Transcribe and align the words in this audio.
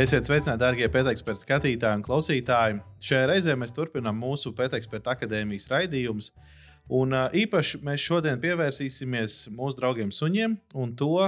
Esiet 0.00 0.24
sveicināti, 0.24 0.62
darbie 0.62 0.86
pēteksperta 0.88 1.42
skatītāji 1.42 1.98
un 1.98 2.02
klausītāji. 2.06 2.78
Šajā 3.04 3.26
reizē 3.28 3.52
mēs 3.58 3.74
turpinām 3.76 4.16
mūsu 4.16 4.54
pēteksperta 4.56 5.12
akadēmijas 5.12 5.68
raidījumus. 5.68 6.30
Un 6.96 7.12
īpaši 7.36 7.82
mēs 7.84 8.06
šodien 8.06 8.40
pievērsīsimies 8.40 9.36
mūsu 9.52 9.76
draugiem 9.76 10.08
suņiem 10.14 10.56
un 10.80 10.96
to, 10.96 11.26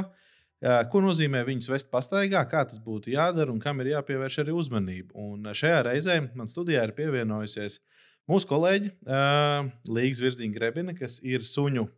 ko 0.89 1.05
nozīmē 1.05 1.45
viņus 1.51 1.69
vest 1.75 1.93
pastaigā, 1.93 2.47
kā 2.49 2.65
tas 2.71 2.81
būtu 2.81 3.13
jādara 3.13 3.53
un 3.53 3.61
kam 3.61 3.85
ir 3.85 3.93
jāpievērš 3.93 4.41
arī 4.47 4.57
uzmanība. 4.57 5.13
Un 5.21 5.53
šajā 5.53 5.85
reizē 5.91 6.21
man 6.33 6.49
studijā 6.49 6.89
ir 6.89 6.97
pievienojusies 6.97 7.77
mūsu 8.31 8.49
kolēģi 8.55 8.95
uh, 9.05 9.69
Līgas 9.85 10.25
Virziņa 10.25 10.57
Grebina, 10.57 10.97
kas 10.97 11.21
ir 11.21 11.45
suņu 11.45 11.91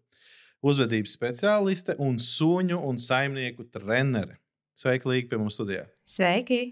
uzvedības 0.65 1.21
speciāliste 1.21 1.95
un 2.03 2.19
suņu 2.19 2.83
un 2.83 2.99
saimnieku 2.99 3.71
trenere. 3.71 4.41
Sveiki, 4.75 5.07
Līga, 5.11 5.31
pie 5.31 5.39
mums 5.39 5.55
studijā. 5.59 5.85
Sveiki! 6.09 6.63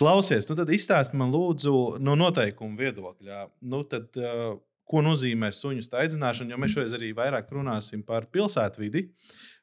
Klausies, 0.00 0.48
nu 0.48 0.56
tad 0.58 0.70
izstāsti 0.72 1.18
man 1.20 1.30
lūdzu 1.30 2.00
no 2.02 2.16
noteikumu 2.18 2.78
viedokļa. 2.78 3.44
Nu 3.70 3.82
tad, 3.88 4.08
uh, 4.18 4.56
ko 4.90 5.02
nozīmē 5.04 5.52
suņu 5.54 5.84
staidzināšana, 5.86 6.54
jo 6.54 6.58
mēs 6.58 6.74
šoreiz 6.74 6.96
arī 6.96 7.12
vairāk 7.16 7.52
runāsim 7.54 8.02
par 8.06 8.26
pilsētvidi. 8.32 9.04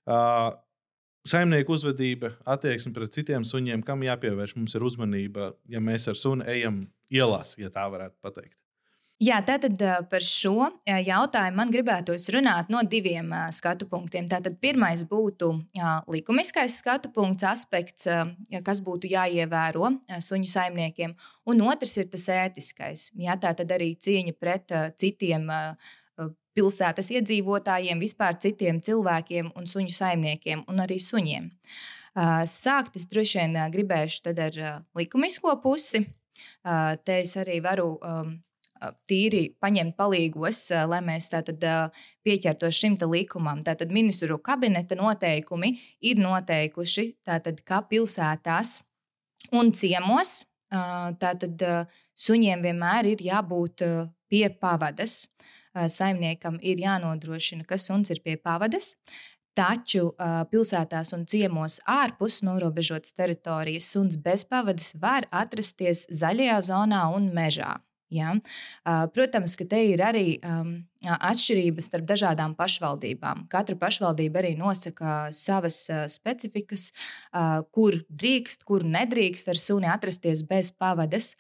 Uh, 0.07 0.53
saimnieku 1.27 1.75
uzvedība, 1.75 2.35
attieksme 2.47 2.93
pret 2.95 3.17
citiem 3.17 3.43
suņiem, 3.47 3.83
kam 3.87 4.05
jāpievērš 4.05 4.55
mums 4.59 4.77
ir 4.77 4.85
uzmanība, 4.87 5.51
ja 5.67 5.83
mēs 5.83 6.07
ar 6.07 6.19
sunu 6.19 6.47
ejam 6.47 6.85
ielās, 7.11 7.57
ja 7.59 7.73
tā 7.73 7.83
varētu 7.91 8.15
pateikt. 8.23 8.55
Jā, 9.17 9.39
tātad 9.41 9.81
par 10.11 10.21
šo 10.21 10.67
jautājumu 10.85 11.57
man 11.57 11.71
gribētos 11.73 12.27
runāt 12.35 12.67
no 12.69 12.83
diviem 12.85 13.31
skatu 13.49 13.87
punktiem. 13.89 14.27
Tātad 14.29 14.59
pirmais 14.61 15.01
būtu 15.09 15.49
likumiskais 16.13 16.75
skatu 16.83 17.09
punkts, 17.15 17.47
aspekts, 17.49 18.05
kas 18.61 18.83
būtu 18.85 19.09
jāievēro 19.09 19.89
suņu 20.21 20.51
saimniekiem, 20.53 21.17
un 21.49 21.65
otrs 21.65 21.97
ir 21.97 22.11
tas 22.13 22.29
ētiskais. 22.29 23.07
Jā, 23.17 23.39
tātad 23.41 23.73
arī 23.73 23.95
cieņa 23.97 24.37
pret 24.37 24.77
citiem 25.01 25.49
pilsētas 26.53 27.09
iedzīvotājiem, 27.17 27.97
vispār 27.97 28.37
citiem 28.37 28.85
cilvēkiem 28.85 29.49
un 29.57 29.65
suņu 29.65 29.97
saimniekiem 29.97 30.67
un 30.69 30.85
arī 30.85 31.01
suņiem. 31.01 31.49
Sākt 32.53 33.01
es 33.01 33.09
droši 33.09 33.41
vien 33.41 33.63
gribēšu 33.73 34.37
ar 34.45 34.65
likumisko 34.93 35.57
pusi. 35.65 36.05
Te 36.61 37.23
es 37.23 37.33
arī 37.41 37.63
varu 37.65 37.95
tīri 39.09 39.43
paņemt 39.61 39.95
palīgos, 39.97 40.59
lai 40.89 40.99
mēs 41.05 41.29
tātad 41.33 41.63
pieķertos 42.25 42.75
šim 42.77 42.97
likumam. 43.11 43.63
Tātad 43.63 43.91
ministru 43.91 44.37
kabineta 44.37 44.95
noteikumi 44.99 45.71
ir 46.01 46.19
noteikuši, 46.21 47.07
tātad, 47.27 47.63
ka 47.63 47.81
pilsētās 47.89 48.81
un 49.55 49.71
ciemos 49.71 50.43
tātad 50.69 51.63
suņiem 52.17 52.65
vienmēr 52.65 53.13
ir 53.13 53.23
jābūt 53.23 53.85
pie 54.27 54.49
pavadas. 54.49 55.25
Saimniekam 55.77 56.57
ir 56.65 56.79
jānodrošina, 56.81 57.65
ka 57.67 57.77
suns 57.77 58.09
ir 58.09 58.23
pie 58.25 58.35
pavadas. 58.41 58.95
Taču 59.57 60.11
pilsētās 60.51 61.15
un 61.17 61.23
ciemos 61.29 61.79
ārpus 61.89 62.43
norobežotas 62.45 63.15
teritorijas 63.17 63.87
suns 63.89 64.17
bez 64.21 64.43
pavadas 64.45 64.91
var 65.01 65.25
atrasties 65.33 66.05
zaļajā 66.13 66.57
zonā 66.67 67.03
un 67.15 67.31
mežā. 67.33 67.77
Ja? 68.13 68.35
Protams, 69.13 69.57
ka 69.59 69.65
te 69.67 69.81
ir 69.89 70.01
arī 70.03 70.37
um, 70.39 70.77
atšķirības 71.03 71.89
starp 71.89 72.07
dažādām 72.09 72.55
pašvaldībām. 72.57 73.45
Katra 73.51 73.77
pašvaldība 73.79 74.41
arī 74.41 74.53
nosaka 74.59 75.27
savas 75.35 75.83
uh, 75.91 76.05
specifikas, 76.11 76.91
uh, 77.33 77.61
kur 77.75 77.99
drīkst, 78.07 78.63
kur 78.67 78.87
nedrīkst 78.87 79.51
ar 79.51 79.59
suni 79.59 79.91
atrasties 79.91 80.45
bez 80.47 80.71
pavadas. 80.71 81.35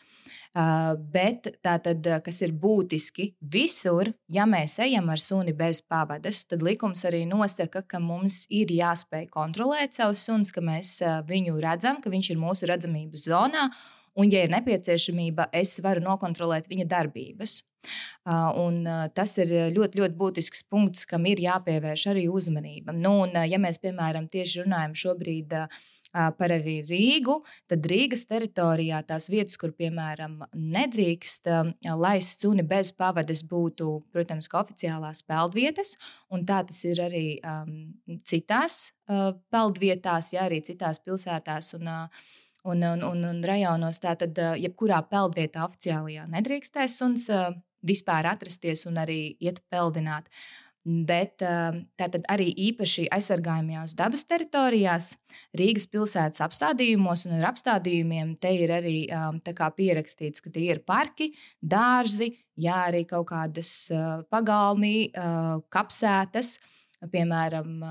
Uh, 0.57 0.97
bet 0.99 1.47
tātad, 1.63 2.03
kas 2.23 2.41
ir 2.43 2.51
būtiski, 2.51 3.29
visur, 3.39 4.09
ja 4.27 4.43
mēs 4.49 4.75
ejam 4.83 5.07
ar 5.13 5.21
suni 5.23 5.53
bez 5.55 5.79
pavadas, 5.79 6.43
tad 6.49 6.65
likums 6.65 7.05
arī 7.07 7.23
nosaka, 7.29 7.85
ka 7.87 8.01
mums 8.03 8.43
ir 8.51 8.73
jāspēj 8.75 9.29
kontrolēt 9.31 9.95
savus 9.95 10.25
suns, 10.27 10.51
ka 10.51 10.63
mēs 10.63 10.97
viņu 11.29 11.61
redzam, 11.63 12.01
ka 12.03 12.11
viņš 12.11 12.33
ir 12.33 12.41
mūsu 12.41 12.67
redzamības 12.67 13.27
zonā 13.29 13.69
Un, 14.17 14.31
ja 14.33 14.43
ir 14.45 14.53
nepieciešamība, 14.53 15.51
es 15.53 15.75
varu 15.85 16.01
nokontrolēt 16.01 16.69
viņa 16.71 16.87
darbības. 16.89 17.59
Un 18.59 18.79
tas 19.15 19.35
ir 19.39 19.51
ļoti, 19.75 20.01
ļoti 20.01 20.17
būtisks 20.17 20.65
punkts, 20.71 21.05
kam 21.07 21.27
ir 21.29 21.39
jāpievērš 21.43 22.07
arī 22.11 22.25
uzmanība. 22.33 22.95
Nu, 22.97 23.13
un, 23.27 23.37
ja 23.47 23.59
mēs, 23.61 23.77
piemēram, 23.83 24.25
tieši 24.33 24.65
runājam 24.65 24.95
šobrīd 24.97 25.53
par 26.11 26.53
arī 26.55 26.79
Rīgu, 26.87 27.35
tad 27.69 27.85
Rīgas 27.91 28.25
teritorijā 28.29 29.03
tās 29.05 29.27
vietas, 29.29 29.57
kur, 29.59 29.73
piemēram, 29.77 30.39
nedrīkst 30.55 31.51
laist 31.99 32.41
suni 32.41 32.65
bez 32.65 32.93
pavadas, 32.95 33.43
būtu, 33.45 33.91
protams, 34.15 34.49
oficiālās 34.49 35.21
peldvietas. 35.27 35.93
Un 36.33 36.47
tā 36.47 36.63
tas 36.67 36.81
ir 36.89 37.03
arī 37.05 37.25
um, 37.43 37.77
citās 38.25 38.79
uh, 39.11 39.35
peldvietās, 39.53 40.33
ja 40.33 40.47
arī 40.47 40.63
citās 40.65 41.03
pilsētās. 41.05 41.75
Un, 41.77 41.91
uh, 41.91 42.33
un, 42.67 42.83
un, 42.83 43.03
un, 43.07 43.25
un 43.31 43.41
rajonos. 43.45 44.01
Tātad, 44.03 44.37
jebkurā 44.61 45.01
peldvietā 45.09 45.65
oficiālajā 45.67 46.27
nedrīkstēs 46.33 46.99
suns 47.01 47.27
vispār 47.87 48.27
atrasties 48.33 48.85
un 48.89 48.99
arī 49.01 49.21
iet 49.43 49.61
peldināt. 49.71 50.29
Bet 50.87 51.41
tātad 51.99 52.23
arī 52.31 52.45
īpaši 52.69 53.09
aizsargājumajās 53.11 53.91
dabas 53.99 54.21
teritorijās, 54.23 55.09
Rīgas 55.59 55.89
pilsētas 55.91 56.39
apstādījumos 56.45 57.25
un 57.27 57.33
ar 57.41 57.49
apstādījumiem 57.49 58.37
te 58.39 58.53
ir 58.55 58.71
arī 58.71 58.95
pierakstīts, 59.75 60.39
ka 60.45 60.53
tie 60.53 60.69
ir 60.71 60.79
parki, 60.87 61.33
dārzi, 61.59 62.29
jā, 62.55 62.85
arī 62.87 63.03
kaut 63.09 63.27
kādas 63.33 63.73
pagalmi, 64.31 65.11
kapsētas. 65.75 66.55
Piemēram, 66.97 67.81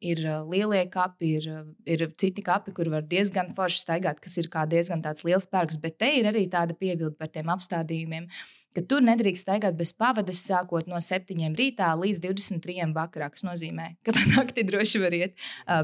ir 0.00 0.22
lielie 0.48 0.86
kapi, 0.88 1.34
ir, 1.36 1.48
ir 1.84 2.04
citi 2.16 2.40
kapi, 2.44 2.72
kur 2.72 2.88
var 2.88 3.04
diezgan 3.04 3.50
forši 3.56 3.82
staigāt, 3.82 4.22
kas 4.24 4.38
ir 4.40 4.48
diezgan 4.48 5.02
liels 5.24 5.46
parks. 5.46 5.76
Bet 5.76 5.98
te 6.00 6.08
ir 6.16 6.24
arī 6.30 6.46
tāda 6.48 6.72
piebilde 6.72 7.12
par 7.18 7.28
tiem 7.28 7.52
apstādījumiem, 7.52 8.30
ka 8.74 8.82
tur 8.88 9.04
nedrīkst 9.04 9.44
staigāt 9.44 9.76
bez 9.76 9.92
pavadas, 9.92 10.40
sākot 10.48 10.88
no 10.88 10.96
7 10.96 11.52
rītā 11.60 11.90
līdz 11.92 12.24
23 12.24 12.88
vakarā. 12.96 13.28
Tas 13.36 13.44
nozīmē, 13.44 13.90
ka 14.02 14.16
tā 14.16 14.24
naktī 14.32 14.64
droši 14.64 15.02
var 15.04 15.12
iet 15.12 15.36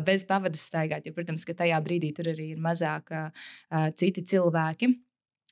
bez 0.07 0.25
pavadas 0.25 0.65
staigāt. 0.73 1.05
Jo, 1.05 1.13
protams, 1.13 1.45
ka 1.45 1.59
tajā 1.61 1.85
brīdī 1.85 2.15
tur 2.17 2.33
arī 2.33 2.55
ir 2.55 2.65
mazāk 2.65 3.13
citi 4.01 4.25
cilvēki 4.25 4.95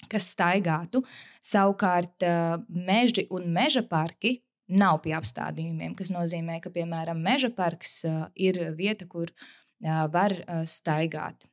kas 0.07 0.29
staigātu. 0.31 1.03
Savukārt, 1.43 2.23
meži 2.69 3.27
un 3.35 3.49
meža 3.51 3.83
parki 3.83 4.39
nav 4.69 5.01
pie 5.05 5.15
apstādījumiem, 5.17 5.95
kas 5.99 6.13
nozīmē, 6.15 6.61
ka, 6.65 6.73
piemēram, 6.75 7.21
meža 7.25 7.51
parks 7.55 8.03
ir 8.37 8.61
vieta, 8.79 9.09
kur 9.09 9.33
var 10.13 10.35
staigāt 10.69 11.47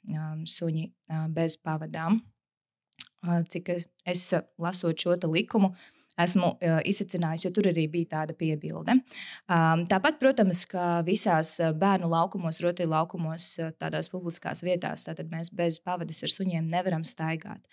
suņi 0.50 0.88
bez 1.36 1.58
pavadām. 1.62 2.22
Cik 3.50 3.72
es 4.06 4.30
lasot 4.62 5.02
šo 5.02 5.16
likumu, 5.32 5.72
esmu 6.22 6.54
izsacinājusi, 6.88 7.48
jo 7.48 7.54
tur 7.56 7.70
arī 7.72 7.88
bija 7.92 8.12
tāda 8.14 8.36
piebilde. 8.38 8.98
Tāpat, 9.48 10.20
protams, 10.22 10.64
ka 10.70 11.02
visās 11.08 11.58
bērnu 11.76 12.08
laukumos, 12.12 12.62
rotaļu 12.64 12.92
laukumos, 12.94 13.50
tādās 13.82 14.12
publiskās 14.14 14.64
vietās, 14.66 15.08
tātad 15.10 15.32
mēs 15.32 15.52
bez 15.52 15.82
pavadas 15.84 16.24
ar 16.24 16.34
suņiem 16.34 16.70
nevaram 16.72 17.04
staigāt. 17.08 17.66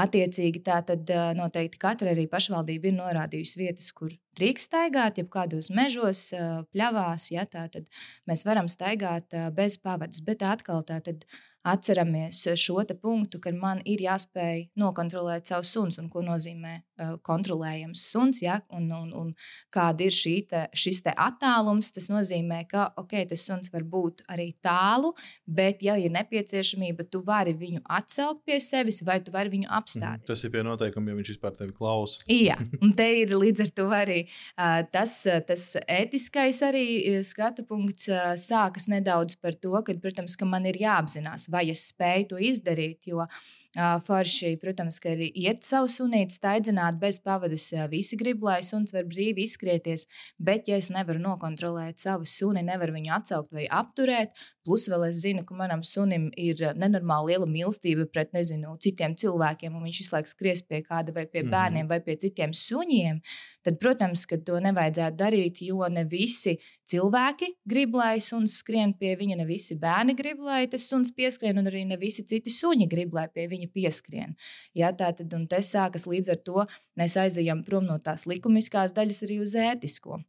Attiecīgi, 0.00 0.62
tā 0.64 0.78
tad 0.88 1.10
noteikti 1.36 1.76
katra 1.80 2.14
arī 2.14 2.24
pašvaldība 2.32 2.88
ir 2.88 2.94
norādījusi 2.96 3.58
vietas, 3.60 3.90
kur 3.92 4.14
drīkst 4.40 4.70
staigāt, 4.70 5.18
jebkādos 5.20 5.68
mežos, 5.76 6.30
pļavās. 6.72 7.26
Ja, 7.34 7.44
tā 7.44 7.66
tad 7.74 7.90
mēs 8.30 8.46
varam 8.48 8.70
staigāt 8.72 9.28
bez 9.52 9.76
pavadas, 9.76 10.22
bet 10.24 10.44
atkal 10.48 10.80
tā 10.88 11.02
tad 11.04 11.26
atceramies 11.62 12.42
šo 12.58 12.82
punktu, 13.00 13.40
ka 13.40 13.52
man 13.54 13.80
ir 13.86 14.02
jāspēj 14.02 14.68
nokontrolēt 14.78 15.50
savu 15.50 15.66
suns 15.66 15.98
un 16.00 16.08
ko 16.10 16.22
nozīmē 16.24 16.74
uh, 16.78 17.14
kontrolējams 17.22 18.02
suns. 18.12 18.42
Ja? 18.42 18.60
Un, 18.74 18.88
un, 18.92 19.12
un 19.14 19.30
kāda 19.72 20.08
ir 20.08 20.16
te, 20.50 20.64
šis 20.74 21.02
te 21.06 21.14
attālums, 21.14 21.92
tas 21.94 22.08
nozīmē, 22.12 22.64
ka 22.70 22.88
okay, 23.00 23.26
tas 23.28 23.44
suns 23.46 23.72
var 23.72 23.84
būt 23.86 24.24
arī 24.32 24.52
tālu, 24.62 25.12
bet, 25.46 25.82
ja 25.82 25.96
ir 26.00 26.12
nepieciešamība, 26.14 27.06
tu 27.10 27.22
vari 27.26 27.54
viņu 27.58 27.82
atsaukt 27.86 28.44
pie 28.46 28.58
sevis 28.62 29.02
vai 29.06 29.20
tu 29.22 29.34
vari 29.34 29.52
viņu 29.52 29.70
apstāt. 29.70 30.22
Mm, 30.22 30.28
tas 30.32 30.44
ir 30.44 30.54
pie 30.54 30.64
noteikumiem, 30.66 31.14
ja 31.14 31.20
viņš 31.20 31.32
vispār 31.34 31.56
tevi 31.58 31.76
klausa. 31.76 32.22
Jā, 32.30 32.58
un 32.82 32.94
te 32.98 33.06
ir 33.22 33.34
līdz 33.36 33.66
ar 33.66 33.72
to 33.78 33.88
arī 33.94 34.18
uh, 34.26 34.82
tas, 34.92 35.14
tas 35.46 35.68
ētiskais 35.86 36.62
arī 36.66 36.86
skatu 37.26 37.64
punkts 37.68 38.08
sākas 38.42 38.88
nedaudz 38.90 39.38
par 39.42 39.56
to, 39.58 39.74
ka, 39.84 39.94
protams, 40.02 40.36
ka 40.38 40.48
man 40.48 40.66
ir 40.68 40.78
jāapzinās 40.82 41.48
vai 41.52 41.68
es 41.74 41.88
spēju 41.92 42.32
to 42.32 42.40
izdarīt. 42.52 43.12
Jo 43.12 43.26
Forši, 43.72 44.58
protams, 44.60 44.98
ka 45.00 45.14
arī 45.14 45.30
iet 45.32 45.62
savu 45.64 45.86
sunīti 45.88 46.34
staigāt 46.36 46.98
bez 47.00 47.16
pavadas. 47.24 47.70
Visi 47.88 48.18
grib, 48.20 48.42
lai 48.44 48.58
suns 48.60 48.92
var 48.92 49.06
brīvi 49.08 49.46
izskrieties, 49.46 50.04
bet 50.36 50.68
ja 50.68 50.76
es 50.76 50.90
nevaru 50.92 51.22
nokontrolēt 51.22 52.02
savu 52.02 52.28
suni, 52.28 52.60
nevaru 52.66 52.92
viņu 52.92 53.14
atsaukt 53.16 53.48
vai 53.56 53.64
apturēt, 53.72 54.36
plus 54.66 54.84
vēl 54.92 55.06
es 55.08 55.22
zinu, 55.22 55.46
ka 55.48 55.56
manam 55.56 55.80
sunim 55.80 56.28
ir 56.36 56.60
nenormāli 56.76 57.32
liela 57.32 57.48
mīlestība 57.48 58.04
pret 58.12 58.36
nezinu, 58.36 58.76
citiem 58.76 59.16
cilvēkiem, 59.16 59.72
un 59.72 59.88
viņš 59.88 60.02
visu 60.04 60.16
laiku 60.18 60.34
skries 60.34 60.62
pie 60.68 60.82
kāda 60.84 61.16
vai 61.16 61.24
pie 61.24 61.40
mhm. 61.40 61.54
bērniem 61.56 61.88
vai 61.88 62.02
pie 62.04 62.18
citiem 62.20 62.52
suņiem, 62.52 63.24
tad, 63.64 63.80
protams, 63.80 64.26
ka 64.28 64.36
to 64.36 64.60
nevajadzētu 64.60 65.16
darīt, 65.16 65.64
jo 65.64 65.88
ne 65.88 66.04
visi 66.04 66.58
cilvēki 66.90 67.48
grib, 67.68 67.94
lai 67.98 68.16
suns 68.24 68.58
skrien 68.62 68.92
pie 68.98 69.14
viņa, 69.18 69.38
ne 69.40 69.46
visi 69.48 69.76
bērni 69.80 70.16
grib, 70.18 70.42
lai 70.44 70.64
tas 70.70 70.86
suns 70.90 71.12
pieskrien, 71.14 71.58
un 71.60 71.70
arī 71.70 71.84
ne 71.88 71.98
visi 72.00 72.24
citi 72.28 72.52
suņi 72.52 72.88
grib, 72.90 73.14
lai 73.16 73.28
pie 73.32 73.46
viņa 73.50 73.70
pieskrien. 73.72 74.36
Ja, 74.78 74.92
tā 74.96 75.12
tad 75.16 75.32
un 75.36 75.46
te 75.50 75.62
sākas 75.62 76.08
līdz 76.10 76.34
ar 76.34 76.42
to 76.46 76.66
mēs 76.98 77.16
aizejam 77.20 77.64
prom 77.66 77.88
no 77.88 77.98
tās 78.02 78.26
likumiskās 78.30 78.94
daļas 78.96 79.24
arī 79.26 79.40
uz 79.44 79.56
ētisko. 79.58 80.22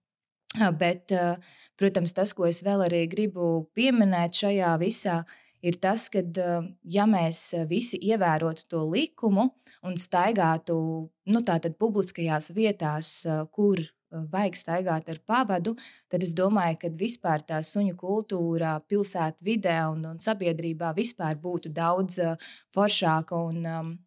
Bet, 0.78 1.10
protams, 1.82 2.14
tas, 2.14 2.34
ko 2.38 2.46
es 2.46 2.62
vēl 2.66 2.86
arī 2.86 3.08
gribu 3.10 3.66
pieminēt 3.74 4.38
šajā 4.44 4.76
visā, 4.78 5.24
ir 5.66 5.80
tas, 5.82 6.06
ka, 6.14 6.22
ja 6.84 7.08
mēs 7.10 7.40
visi 7.70 7.98
ievērotu 8.12 8.68
to 8.70 8.84
likumu 8.86 9.48
un 9.82 9.98
staigātu 9.98 10.78
nu, 11.34 11.44
publiskajās 11.80 12.52
vietās, 12.54 13.16
kur 13.56 13.82
vajag 14.14 14.58
staigāt 14.58 15.10
ar 15.10 15.20
pavadu, 15.26 15.76
tad 16.12 16.24
es 16.24 16.34
domāju, 16.38 16.80
ka 16.84 16.94
vispār 17.00 17.44
tā 17.48 17.62
suņu 17.66 17.98
kultūra, 18.00 18.78
pilsētā 18.88 19.46
vidē 19.46 19.78
un, 19.92 20.06
un 20.14 20.24
sabiedrībā 20.24 20.94
vispār 20.98 21.38
būtu 21.42 21.72
daudz 21.74 22.20
foršāka 22.76 23.40
un, 23.50 23.98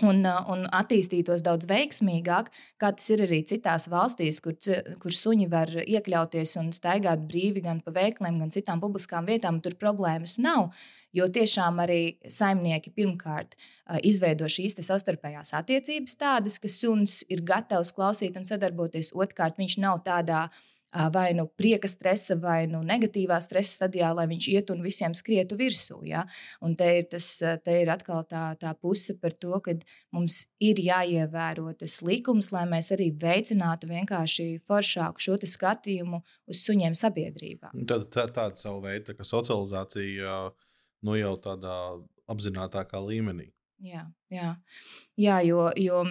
un, 0.00 0.22
un 0.24 0.64
attīstītos 0.72 1.44
daudz 1.44 1.68
veiksmīgāk, 1.70 2.50
kā 2.80 2.92
tas 2.96 3.10
ir 3.14 3.24
arī 3.26 3.42
citās 3.48 3.88
valstīs, 3.92 4.40
kur, 4.44 4.56
kur 5.02 5.16
suņi 5.16 5.50
var 5.52 5.72
iekļauties 5.82 6.56
un 6.62 6.72
staigāt 6.76 7.26
brīvi 7.28 7.64
gan 7.64 7.82
pa 7.84 7.94
veikliem, 7.94 8.40
gan 8.42 8.52
citām 8.54 8.82
publiskām 8.82 9.28
vietām, 9.28 9.60
tur 9.64 9.76
problēmas 9.80 10.38
nav. 10.42 10.70
Jo 11.12 11.28
tiešām 11.28 11.80
arī 11.84 12.00
saimnieki 12.24 12.92
pirmkārt 12.96 13.56
izveido 14.02 14.48
šīs 14.48 14.78
savstarpējās 14.80 15.52
attiecības, 15.58 16.16
tādas, 16.16 16.58
ka 16.58 16.70
suns 16.72 17.20
ir 17.28 17.44
gatavs 17.44 17.92
klausīt 17.96 18.38
un 18.40 18.48
sadarboties. 18.48 19.12
Otrkārt, 19.12 19.60
viņš 19.60 19.80
nav 19.82 20.00
tādā 20.06 20.46
vai 21.12 21.32
nu 21.32 21.46
prieka 21.56 21.88
stresa, 21.88 22.36
vai 22.36 22.66
nu 22.68 22.82
negatīvā 22.84 23.38
stresa 23.40 23.78
stadijā, 23.78 24.10
lai 24.12 24.26
viņš 24.28 24.48
iet 24.52 24.72
un 24.74 24.82
visiem 24.84 25.14
skrietu 25.16 25.56
virsū. 25.56 26.02
Ja? 26.04 26.24
Un 26.60 26.76
te 26.76 26.88
ir, 26.98 27.06
tas, 27.08 27.28
te 27.64 27.76
ir 27.80 27.90
atkal 27.92 28.26
tā, 28.28 28.44
tā 28.60 28.74
puse 28.76 29.16
par 29.20 29.32
to, 29.32 29.56
ka 29.64 29.74
mums 30.12 30.42
ir 30.60 30.82
jāievēro 30.84 31.72
tas 31.80 32.00
likums, 32.04 32.50
lai 32.52 32.66
mēs 32.68 32.92
arī 32.92 33.08
veicinātu 33.16 33.88
vienkārši 33.88 34.48
foršāku 34.68 35.24
šo 35.24 35.38
skatījumu 35.40 36.20
uz 36.48 36.66
suņiem 36.66 36.96
sabiedrībā. 36.98 37.72
Tad 37.88 38.10
tā, 38.12 38.28
tāda 38.28 38.60
savu 38.60 38.84
veidu 38.84 39.16
tā 39.16 39.24
socializācija. 39.24 40.36
Uh 40.42 40.68
nu, 41.06 41.16
jau 41.18 41.34
tādā 41.42 41.76
apzinātākā 42.30 43.00
līmenī. 43.02 43.50
Jā, 43.82 44.06
jā. 44.30 44.54
jā 45.18 45.38
jo, 45.46 45.66
jo, 45.76 46.02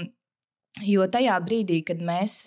jo 0.83 1.07
tajā 1.11 1.38
brīdī, 1.45 1.81
kad 1.88 2.01
mēs 2.03 2.43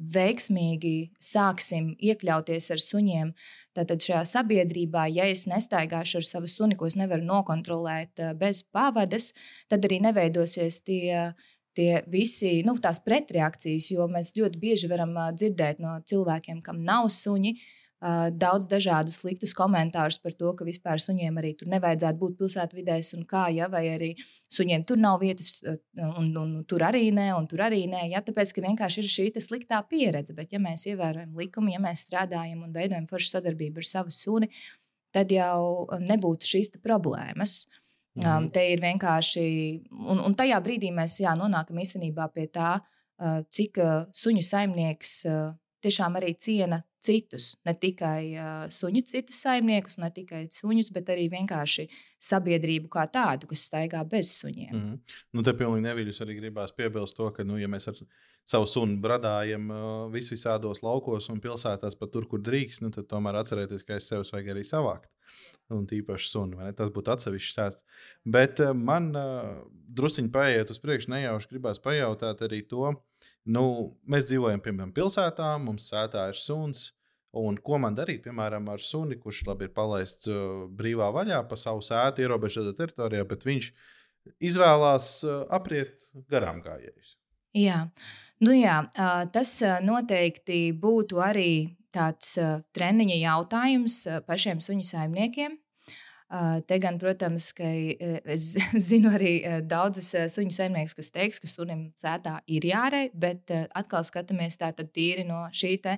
veiksmīgi 0.00 0.94
sāksim 1.20 1.90
iekļauties 2.00 2.70
ar 2.72 2.80
suņiem, 2.80 3.32
tad 3.76 3.92
šajā 3.96 4.20
sabiedrībā, 4.28 5.06
ja 5.12 5.26
es 5.28 5.46
nestaigāšu 5.48 6.20
ar 6.20 6.28
savu 6.28 6.48
suni, 6.48 6.76
ko 6.76 6.88
es 6.88 6.96
nevaru 7.00 7.24
nokontrolēt 7.26 8.22
bez 8.40 8.62
pavadas, 8.72 9.32
tad 9.72 9.88
arī 9.88 10.02
neveidosies 10.08 10.82
tie. 10.84 11.32
Tie 11.78 12.00
visi 12.10 12.64
nu, 12.66 12.72
tās 12.82 12.98
pretreakcijas, 12.98 13.92
jo 13.92 14.08
mēs 14.10 14.32
ļoti 14.34 14.58
bieži 14.58 14.88
varam 14.90 15.12
dzirdēt 15.38 15.78
no 15.78 15.92
cilvēkiem, 16.02 16.58
kam 16.66 16.80
nav 16.82 17.06
suņi, 17.14 17.52
uh, 17.54 17.79
daudz 18.00 18.64
dažādus 18.64 19.18
sliktus 19.20 19.52
komentārus 19.52 20.16
par 20.22 20.32
to, 20.32 20.54
ka 20.56 20.64
vispār 20.64 21.00
suņiem 21.02 21.36
arī 21.36 21.52
tur 21.60 21.68
nevajadzētu 21.68 22.18
būt 22.22 22.38
pilsētvidēs 22.38 23.12
un 23.18 23.26
kā, 23.28 23.50
ja, 23.52 23.68
vai 23.68 23.82
arī 23.92 24.14
suņiem 24.48 24.86
tur 24.88 24.96
nav 24.96 25.18
vietas, 25.20 25.58
un, 25.68 26.06
un, 26.22 26.30
un 26.40 26.54
tur 26.64 26.86
arī 26.86 27.10
nē, 27.12 27.28
un 27.36 27.48
tur 27.50 27.60
arī 27.66 27.82
nē. 27.92 28.06
Ja, 28.14 28.22
tāpēc, 28.24 28.54
ka 28.56 28.64
vienkārši 28.64 29.04
ir 29.04 29.10
šī 29.12 29.26
sliktā 29.44 29.82
pieredze, 29.90 30.32
bet 30.34 30.56
ja 30.56 30.62
mēs 30.62 30.86
ievērojam 30.88 31.36
likumu, 31.36 31.74
ja 31.74 31.82
mēs 31.82 32.06
strādājam 32.06 32.64
un 32.64 32.72
veidojam 32.72 33.08
foršu 33.10 33.34
sadarbību 33.36 33.84
ar 33.84 33.90
savu 33.90 34.16
suni, 34.16 34.48
tad 35.12 35.32
jau 35.34 35.86
nebūtu 36.00 36.48
šīs 36.54 36.72
problēmas. 36.80 37.66
Mm 38.14 38.22
-hmm. 38.22 38.36
um, 38.38 38.50
te 38.50 38.62
ir 38.72 38.80
vienkārši, 38.80 39.42
un, 39.92 40.18
un 40.18 40.34
tajā 40.34 40.58
brīdī 40.64 40.88
mēs 40.90 41.20
jā, 41.20 41.36
nonākam 41.36 41.78
īstenībā 41.78 42.32
pie 42.34 42.48
tā, 42.48 42.80
uh, 42.80 43.44
cik 43.50 43.78
uh, 43.78 44.06
suņu 44.10 44.42
saimnieks 44.42 45.24
uh, 45.28 45.52
tiešām 45.84 46.16
arī 46.20 46.34
ciena 46.38 46.80
citus, 47.00 47.54
ne 47.64 47.74
tikai 47.80 48.22
uh, 48.34 48.64
suņu 48.72 49.02
citus 49.08 49.40
saimniekus, 49.44 49.96
ne 50.02 50.10
tikai 50.14 50.42
suņus, 50.52 50.90
bet 50.94 51.08
arī 51.12 51.28
vienkārši 51.32 51.86
sabiedrību 52.20 52.90
kā 52.92 53.06
tādu, 53.12 53.48
kas 53.50 53.64
staigā 53.70 54.02
bez 54.08 54.34
suņiem. 54.42 54.72
Mm 54.72 54.82
-hmm. 54.82 55.14
nu, 55.32 55.42
te 55.42 55.54
pilnīgi 55.56 55.86
neviļus 55.88 56.20
arī 56.24 56.36
gribās 56.40 56.74
piebilst 56.76 57.16
to, 57.16 57.30
ka, 57.32 57.44
nu, 57.44 57.58
ja 57.58 57.68
mēs 57.68 57.88
ar 57.88 57.96
savu 58.44 58.66
sunu 58.66 59.00
bradājam 59.00 59.70
uh, 59.70 60.12
vis 60.12 60.30
visādos 60.32 60.82
laukos 60.82 61.28
un 61.28 61.40
pilsētās, 61.40 61.96
pat 61.98 62.12
tur, 62.12 62.26
kur 62.28 62.40
drīkst, 62.40 62.82
nu, 62.82 62.90
tad 62.90 63.08
tomēr 63.08 63.40
atcerieties, 63.40 63.84
ka 63.84 63.94
aiz 63.94 64.08
sevis 64.08 64.32
vajag 64.32 64.48
arī 64.54 64.64
savākt. 64.64 65.10
Un 65.70 65.86
tīpaši 65.86 66.26
sunu. 66.28 66.72
Tas 66.74 66.88
būtu 66.90 67.12
atsevišķs 67.12 67.52
stāsts. 67.52 67.84
Bet 68.24 68.60
uh, 68.60 68.74
man 68.74 69.14
uh, 69.16 69.62
druskuļi 69.88 70.32
paiet 70.34 70.70
uz 70.70 70.78
priekšu, 70.82 71.10
nejauši 71.10 71.48
gribās 71.48 71.78
pajautāt 71.78 72.42
arī 72.42 72.64
to, 72.66 72.90
uh, 72.90 72.98
Nu, 73.50 73.64
mēs 74.10 74.26
dzīvojam, 74.28 74.62
piemēram, 74.64 74.94
pilsētā, 74.96 75.52
mums 75.62 75.88
sētā 75.90 76.28
ir 76.30 76.38
suns. 76.38 76.90
Un 77.40 77.60
ko 77.62 77.78
man 77.78 77.94
darīt, 77.94 78.24
piemēram, 78.24 78.66
ar 78.72 78.82
suni, 78.82 79.14
kurš 79.18 79.44
labi 79.46 79.68
ir 79.68 79.74
palaists 79.74 80.26
uh, 80.30 80.66
brīvā 80.74 81.12
vaļā 81.14 81.44
pa 81.46 81.58
savu 81.58 81.82
sēdi, 81.86 82.24
ierobežotā 82.26 82.74
teritorijā, 82.78 83.22
bet 83.30 83.46
viņš 83.46 83.68
izvēlās 84.50 85.12
uh, 85.28 85.44
apriet 85.54 86.08
garām 86.30 86.58
gājējus. 86.64 87.14
Jā, 87.54 87.84
nu 88.46 88.54
jā 88.54 88.80
tas 89.34 89.52
noteikti 89.82 90.58
būtu 90.78 91.18
arī 91.22 91.76
tāds 91.94 92.36
treniņa 92.74 93.16
jautājums 93.18 93.96
pašiem 94.26 94.62
suņu 94.62 94.86
saimniekiem. 94.86 95.56
Te 96.66 96.76
gan, 96.78 96.94
protams, 97.02 97.48
ka 97.58 97.66
es 97.66 98.52
zinu 98.88 99.10
arī 99.16 99.34
daudzas 99.66 100.12
suņu 100.30 100.54
saimnieks, 100.54 100.94
kas 100.94 101.10
teiks, 101.10 101.40
ka 101.42 101.50
sunim 101.50 101.88
sētā 101.98 102.36
ir 102.46 102.68
jārej, 102.70 103.08
bet 103.18 103.50
atkal 103.74 104.06
skatāmies 104.06 104.60
tātad 104.60 104.92
tīri 104.94 105.26
no 105.26 105.48
šī 105.50 105.72
te 105.82 105.96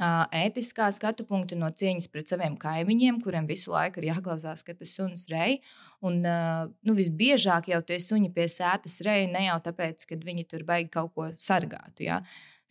ētiskā 0.00 0.90
skatu 0.92 1.24
punkta, 1.28 1.56
no 1.56 1.68
cieņas 1.68 2.08
pret 2.12 2.28
saviem 2.28 2.56
kaimiņiem, 2.56 3.20
kuriem 3.24 3.46
visu 3.48 3.72
laiku 3.72 4.00
ir 4.00 4.10
jāklausās, 4.12 4.64
ka 4.64 4.74
tas 4.74 4.94
suns 4.96 5.26
rej. 5.28 5.60
Un, 6.02 6.20
nu, 6.20 6.94
visbiežāk 6.98 7.68
jau 7.70 7.80
tie 7.86 8.00
suņi 8.00 8.32
pie 8.34 8.48
sētas 8.50 9.00
reja 9.06 9.28
ne 9.30 9.46
jau 9.46 9.58
tāpēc, 9.62 10.04
ka 10.08 10.16
viņi 10.18 10.48
tur 10.50 10.64
baigi 10.66 10.90
kaut 10.90 11.12
ko 11.14 11.28
sargātu. 11.38 12.08
Ja? 12.08 12.22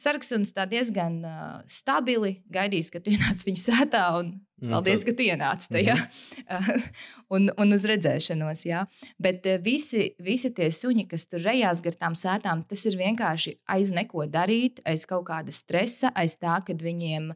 Sarksuns 0.02 0.50
tā 0.56 0.66
diezgan 0.70 1.20
uh, 1.22 1.60
stabili 1.70 2.40
gaidīs, 2.54 2.90
ka 2.94 3.02
tu 3.04 3.12
ienāc 3.16 3.44
viņa 3.46 3.62
sētā. 3.62 4.04
Un, 4.18 4.32
nu, 4.64 4.74
paldies, 4.74 5.04
tad... 5.04 5.12
ka 5.12 5.18
tu 5.18 5.28
ienāci 5.28 5.72
tajā. 5.76 5.98
Mm 5.98 6.06
-hmm. 6.60 6.86
un, 7.38 7.50
un 7.58 7.74
uz 7.78 7.86
redzēšanos. 7.92 8.66
Jā. 8.66 8.86
Bet 9.20 9.46
visi, 9.64 10.12
visi 10.20 10.54
tie 10.54 10.72
suņi, 10.72 11.08
kas 11.08 11.28
tur 11.28 11.46
rejās 11.46 11.82
gar 11.86 11.94
tām 11.94 12.18
sētām, 12.18 12.64
tas 12.68 12.86
ir 12.86 12.98
vienkārši 12.98 13.58
aiz 13.68 13.92
neko 13.92 14.26
darīt, 14.26 14.82
aiz 14.86 15.06
kaut 15.06 15.28
kāda 15.30 15.52
stresa, 15.52 16.12
aiz 16.16 16.38
tā, 16.38 16.62
ka 16.66 16.74
viņiem 16.74 17.34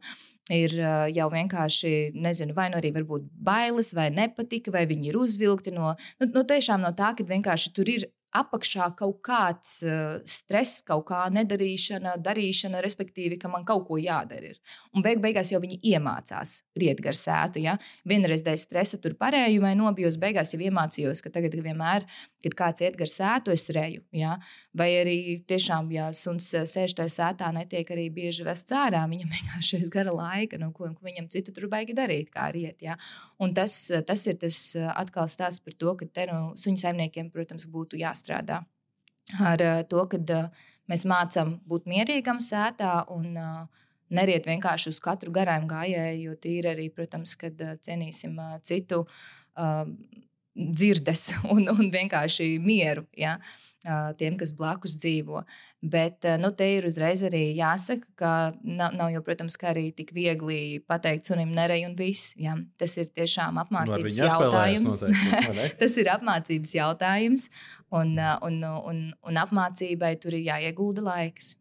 ir 0.50 0.70
jau 1.14 1.30
vienkārši, 1.30 2.12
nezinu, 2.14 2.54
vai 2.54 2.68
nu 2.70 2.76
arī 2.78 2.92
bailes, 3.32 3.92
vai 3.94 4.10
nepatika, 4.10 4.70
vai 4.70 4.86
viņi 4.86 5.08
ir 5.08 5.16
uzvilkti 5.16 5.70
no, 5.70 5.94
nu, 6.20 6.26
no 6.34 6.42
tiešām 6.42 6.80
no 6.80 6.92
tā, 6.92 7.14
ka 7.18 7.24
vienkārši 7.24 7.72
tur 7.74 7.88
ir 7.90 8.06
apakšā 8.40 8.88
kaut 8.98 9.20
kāds 9.26 9.78
uh, 9.86 10.18
stress, 10.28 10.82
kaut 10.86 11.06
kā 11.10 11.24
nedarīšana, 11.32 12.16
darīšana, 12.22 12.82
respektīvi, 12.84 13.38
ka 13.40 13.50
man 13.52 13.64
kaut 13.68 13.86
ko 13.88 13.98
jādara. 14.00 14.52
Ir. 14.52 14.76
Un 14.96 15.04
beig 15.04 15.20
beigās 15.24 15.50
jau 15.52 15.60
viņi 15.62 15.78
iemācās 15.92 16.60
riet 16.78 17.00
gar 17.04 17.16
sētu. 17.18 17.60
Ja? 17.64 17.76
Vienreiz 18.08 18.44
dēļ 18.46 18.58
stresa 18.60 19.00
tur 19.02 19.16
parēju 19.18 19.62
vai 19.64 19.74
nobijos, 19.78 20.18
beigās 20.20 20.54
jau 20.54 20.60
iemācījos, 20.62 21.22
ka 21.24 21.32
tagad 21.34 21.56
vienmēr, 21.56 22.06
kad 22.44 22.56
kāds 22.58 22.84
iet 22.84 22.98
gar 23.00 23.10
sētu, 23.10 23.54
es 23.56 23.66
reju. 23.74 24.04
Ja? 24.16 24.36
Vai 24.76 24.90
arī 25.00 25.18
tiešām, 25.48 25.90
ja 25.96 26.10
suns 26.16 26.52
sēž 26.52 26.96
tajā 27.00 27.12
sētā, 27.16 27.50
netiek 27.56 27.90
arī 27.94 28.08
bieži 28.14 28.46
vests 28.46 28.76
ārā, 28.76 29.04
viņam 29.10 29.32
vienkārši 29.36 29.82
ir 29.82 29.92
gara 29.92 30.14
laika, 30.14 30.60
no 30.62 30.72
ko, 30.76 30.92
ko 30.94 31.08
viņam 31.08 31.30
citu 31.32 31.54
tur 31.56 31.70
baigi 31.72 31.96
darīt, 31.96 32.30
kā 32.34 32.50
riet. 32.54 32.80
Ja? 32.84 32.98
Un 33.42 33.56
tas, 33.56 33.78
tas 34.06 34.26
ir 34.30 34.38
tas 34.40 34.60
atkal 34.94 35.30
stāsts 35.32 35.64
par 35.64 35.76
to, 35.76 35.96
ka 36.00 36.08
te 36.12 36.28
no 36.30 36.40
suņu 36.58 36.82
saimniekiem, 36.84 37.32
protams, 37.34 37.68
būtu 37.70 37.98
jāstrādā 38.00 38.25
jāstrādā. 38.26 38.64
Ar 39.40 39.62
eh, 39.62 39.82
to, 39.88 40.06
ka 40.06 40.18
eh, 40.18 40.50
mēs 40.88 41.06
mācām 41.06 41.60
būt 41.66 41.86
mierīgam 41.86 42.38
sētā 42.40 43.06
un 43.10 43.36
eh, 43.36 43.66
neriet 44.10 44.46
vienkārši 44.46 44.90
uz 44.90 45.00
katru 45.00 45.32
garām 45.32 45.66
gājēju, 45.66 46.30
jo 46.30 46.34
tīri 46.34 46.70
arī, 46.70 46.90
protams, 46.90 47.34
kad 47.36 47.58
cienīsim 47.82 48.38
citu 48.62 49.04
dzirdes 50.56 51.30
un, 51.54 51.68
un 51.72 51.92
vienkārši 51.92 52.56
mieru. 52.62 53.06
Ja? 53.16 53.38
Tiem, 54.18 54.34
kas 54.40 54.50
blakus 54.56 54.96
dzīvo. 54.98 55.44
Bet 55.86 56.24
nu, 56.40 56.48
te 56.56 56.66
ir 56.78 56.86
uzreiz 56.88 57.20
arī 57.28 57.52
jāsaka, 57.54 58.08
ka 58.18 58.30
nav, 58.64 58.96
nav 58.98 59.12
jau, 59.12 59.20
protams, 59.22 59.54
arī 59.68 59.84
tik 59.94 60.10
viegli 60.16 60.80
pateikt 60.88 61.28
sunim 61.28 61.52
nerej 61.54 61.84
un 61.86 61.94
viss. 61.98 62.32
Ja? 62.40 62.56
Tas 62.80 62.96
ir 62.98 63.12
tiešām 63.14 63.60
apmācības 63.62 64.18
nu, 64.18 64.30
jautājums. 64.32 64.98
Noteikti, 65.04 65.68
Tas 65.84 66.00
ir 66.02 66.10
apmācības 66.16 66.74
jautājums, 66.80 67.46
un, 67.94 68.16
un, 68.48 68.58
un, 68.64 69.00
un 69.14 69.40
apmācībai 69.44 70.16
tur 70.22 70.34
ir 70.34 70.48
jāiegulda 70.48 71.06
laiks. 71.06 71.54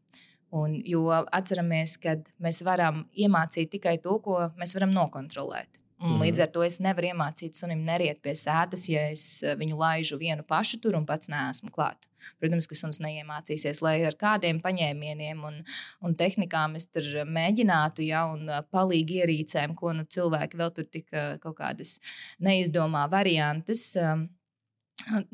Un, 0.55 0.77
jo 0.87 1.09
atceramies, 1.11 1.97
ka 1.99 2.15
mēs 2.41 2.61
varam 2.63 3.03
iemācīt 3.11 3.73
tikai 3.75 3.97
to, 4.01 4.17
ko 4.23 4.45
mēs 4.57 4.73
varam 4.77 4.93
nokontrolēt. 4.95 5.67
Mm. 6.01 6.17
Līdz 6.19 6.41
ar 6.43 6.49
to 6.51 6.63
es 6.65 6.81
nevaru 6.83 7.13
iemācīt 7.13 7.55
sunim 7.55 7.85
neriet 7.87 8.19
pie 8.23 8.33
sēdes, 8.35 8.89
ja 8.91 9.05
es 9.13 9.23
eh, 9.43 9.55
viņu 9.59 9.77
laižu 9.79 10.19
vienu 10.19 10.43
pašu 10.43 10.81
tur 10.83 10.97
un 10.99 11.07
pats 11.07 11.31
neesmu 11.31 11.71
klāt. 11.75 12.03
Protams, 12.41 12.67
ka 12.67 12.75
suns 12.75 12.99
neiemācīsies, 13.03 13.79
lai 13.85 13.99
ar 14.07 14.17
kādiem 14.19 14.59
paņēmieniem 14.63 15.43
un, 15.45 15.59
un 16.03 16.15
tehnikām 16.17 16.75
es 16.79 16.87
tur 16.89 17.05
mēģinātu, 17.29 18.03
ja, 18.09 18.25
un 18.33 18.49
eh, 18.49 18.63
palīgi 18.75 19.21
ierīcēm, 19.21 19.75
ko 19.79 19.93
nu, 19.95 20.07
cilvēki 20.09 20.59
vēl 20.59 20.73
tur 20.75 20.89
tik 20.91 21.07
eh, 21.13 21.35
kaut 21.43 21.59
kādas 21.61 21.99
neizdomā 22.43 23.05
variantus. 23.11 23.93
Um, 23.95 24.27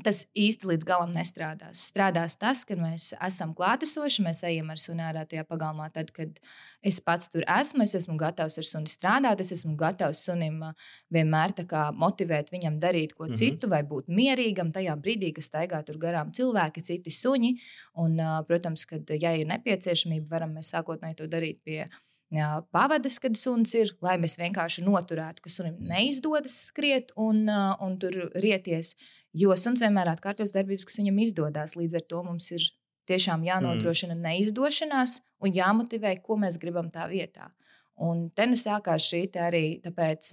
tas 0.05 0.23
īsti 0.37 0.67
līdz 0.71 0.85
galam 0.87 1.11
nestrādās. 1.13 1.83
Strādās 1.91 2.35
tas, 2.39 2.63
ka 2.67 2.75
mēs 2.79 3.11
esam 3.27 3.53
klātesoši, 3.57 4.23
mēs 4.25 4.41
ejam 4.47 4.71
ar 4.73 4.81
sunu 4.81 5.03
ārā 5.05 5.23
tajā 5.29 5.45
pagalmā. 5.47 5.87
Tad, 5.93 6.11
kad 6.15 6.39
es 6.85 6.99
pats 7.03 7.29
tur 7.31 7.45
esmu, 7.45 7.85
es 7.85 7.95
esmu 7.99 8.17
gatavs 8.19 8.57
ar 8.61 8.67
sunu 8.67 8.91
strādāt, 8.91 9.43
es 9.43 9.53
esmu 9.57 9.75
gatavs 9.79 10.23
sunim 10.27 10.59
vienmēr 11.13 11.53
motivēt 11.97 12.51
viņam 12.51 12.79
darīt 12.81 13.13
ko 13.13 13.25
mm 13.25 13.31
-hmm. 13.31 13.37
citu, 13.37 13.69
vai 13.69 13.83
būt 13.83 14.09
mierīgam 14.09 14.71
tajā 14.73 14.95
brīdī, 14.97 15.33
kad 15.33 15.43
staigā 15.43 15.83
tur 15.85 15.97
garām 15.97 16.31
cilvēki, 16.33 16.83
citi 16.83 17.11
suņi. 17.11 17.55
Un, 17.95 18.17
protams, 18.47 18.85
kad 18.85 19.09
ja 19.21 19.35
ir 19.35 19.47
nepieciešamība, 19.47 20.27
varam 20.29 20.53
mēs 20.55 20.73
sākotnēji 20.73 21.15
to 21.15 21.27
darīt 21.27 21.61
pie 21.63 21.89
pavadas, 22.71 23.19
kad 23.19 23.35
suns 23.37 23.73
ir, 23.75 23.91
lai 24.03 24.17
mēs 24.21 24.37
vienkārši 24.39 24.85
noturētu, 24.85 25.43
ka 25.43 25.51
sunim 25.51 25.75
neizdodas 25.83 26.55
skriet 26.69 27.11
un, 27.19 27.43
un 27.47 27.97
tur 27.99 28.31
rieties. 28.35 28.95
Jo 29.35 29.55
suns 29.55 29.83
vienmēr 29.83 30.11
atkārtos 30.11 30.51
darbības, 30.55 30.85
kas 30.87 30.99
viņam 30.99 31.19
izdodas. 31.23 31.75
Līdz 31.79 31.99
ar 31.99 32.07
to 32.07 32.23
mums 32.23 32.49
ir 32.51 32.67
tiešām 33.11 33.43
jānodrošina 33.47 34.15
mm. 34.15 34.23
neizdošanās 34.27 35.19
un 35.43 35.55
jāmotivē, 35.55 36.17
ko 36.23 36.37
mēs 36.39 36.59
gribam 36.61 36.91
tā 36.91 37.07
vietā. 37.11 37.49
Un 38.01 38.29
te 38.35 38.47
nu 38.47 38.57
sākās 38.57 39.05
šī 39.11 39.25
arī 39.39 39.65
tāpēc, 39.83 40.31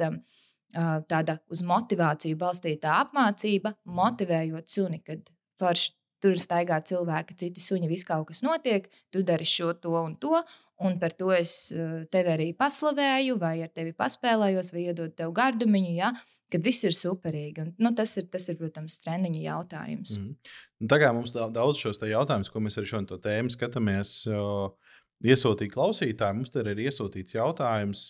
tāda 1.11 1.39
uz 1.53 1.63
motivāciju 1.67 2.39
balstīta 2.39 2.99
apmācība, 3.03 3.75
motivējot 3.85 4.71
suni, 4.71 5.03
kad 5.05 5.31
forši 5.61 5.95
tur 6.23 6.39
staigā 6.39 6.81
cilvēki, 6.83 7.37
citi 7.39 7.63
suņi, 7.63 7.89
viss 7.91 8.07
kaut 8.07 8.29
kas 8.31 8.43
notiek, 8.43 8.89
tu 9.15 9.23
dari 9.23 9.47
šo, 9.47 9.73
to 9.79 9.95
un 10.01 10.17
to. 10.21 10.41
Un 10.87 10.99
par 11.01 11.15
to 11.19 11.33
es 11.35 11.73
tevi 12.13 12.31
arī 12.31 12.49
paslavēju, 12.55 13.39
vai 13.41 13.57
ar 13.65 13.71
tevi 13.75 13.95
paspēlējos, 13.99 14.73
vai 14.75 14.85
iedod 14.91 15.17
tev 15.19 15.33
gardumiņu. 15.35 15.95
Ja? 15.99 16.13
kad 16.53 16.65
viss 16.65 16.85
ir 16.87 16.95
superīgi. 16.97 17.61
Un, 17.61 17.73
nu, 17.83 17.93
tas, 17.97 18.15
ir, 18.21 18.29
tas 18.33 18.47
ir, 18.49 18.57
protams, 18.61 18.99
treniņa 19.05 19.43
jautājums. 19.45 20.15
Mm. 20.21 20.55
Un 20.81 20.91
tagad 20.91 21.17
mums 21.17 21.35
ir 21.35 21.53
daudz 21.53 21.83
šos 21.83 22.01
jautājumus, 22.01 22.49
ko 22.53 22.63
mēs 22.65 22.81
ar 22.81 22.89
šo 22.89 23.03
tēmu 23.11 23.53
skatāmies. 23.53 24.15
Iesūtīt 25.29 25.75
klausītājiem, 25.75 26.41
mums 26.41 26.55
te 26.55 26.63
ir 26.63 26.85
iesūtīts 26.87 27.35
jautājums 27.35 28.03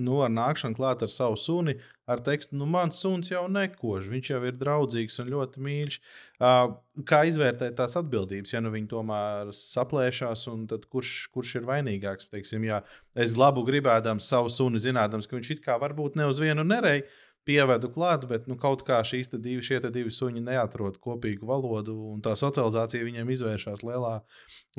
nu, 0.00 0.20
ar 0.24 0.30
nākšanu 0.32 0.76
klāt 0.78 1.02
ar 1.04 1.10
savu 1.12 1.36
suni, 1.40 1.74
ar 2.08 2.20
tekstu, 2.24 2.56
nu, 2.58 2.66
mans 2.70 2.98
suns 3.02 3.30
jau 3.30 3.44
nekož, 3.50 4.08
viņš 4.12 4.30
jau 4.32 4.40
ir 4.48 4.58
draudzīgs 4.60 5.18
un 5.22 5.32
ļoti 5.32 5.64
mīļš. 5.64 5.98
Uh, 6.42 6.74
kā 7.08 7.22
izvērtēt 7.28 7.76
tās 7.78 7.96
atbildības, 8.00 8.54
ja 8.54 8.62
nu 8.64 8.72
viņi 8.74 8.90
tomēr 8.92 9.52
saplēšās, 9.56 10.46
un 10.52 10.64
kurš, 10.68 11.12
kurš 11.34 11.56
ir 11.60 11.68
vainīgāks? 11.68 12.30
Teiksim, 12.32 12.66
ja 12.68 12.82
es 13.14 13.36
labu 13.38 13.64
gribēdams 13.68 14.30
savu 14.32 14.52
suni, 14.52 14.82
zinādams, 14.82 15.28
ka 15.28 15.38
viņš 15.38 15.52
it 15.56 15.66
kā 15.66 15.78
varbūt 15.82 16.18
ne 16.20 16.30
uz 16.30 16.42
vienu 16.42 16.66
nereju. 16.66 17.06
Pievedu 17.42 17.88
klāt, 17.90 18.22
bet 18.30 18.44
nu, 18.46 18.54
kaut 18.54 18.84
kā 18.86 19.00
šīs 19.02 19.32
divi, 19.34 19.78
divi 19.90 20.12
suņi 20.14 20.44
neatrod 20.46 21.00
kopīgu 21.02 21.48
valodu, 21.48 21.96
un 22.12 22.22
tā 22.22 22.36
socializācija 22.38 23.02
viņiem 23.02 23.32
izvēršas 23.34 23.82
lielā, 23.82 24.20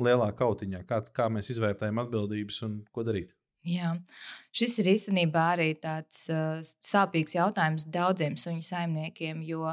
lielā 0.00 0.30
kautiņā. 0.38 0.80
Kā, 0.88 1.02
kā 1.12 1.28
mēs 1.28 1.52
izvērtējam 1.52 2.00
atbildības 2.06 2.62
un 2.64 2.78
ko 2.88 3.04
darīt? 3.04 3.34
Jā. 3.64 3.94
Šis 4.54 4.76
ir 4.82 4.92
īstenībā 4.92 5.48
arī 5.54 5.72
tāds 5.80 6.26
uh, 6.30 6.60
sāpīgs 6.62 7.34
jautājums 7.38 7.86
daudziem 7.88 8.36
suņu 8.38 8.62
saimniekiem, 8.62 9.40
jo 9.48 9.72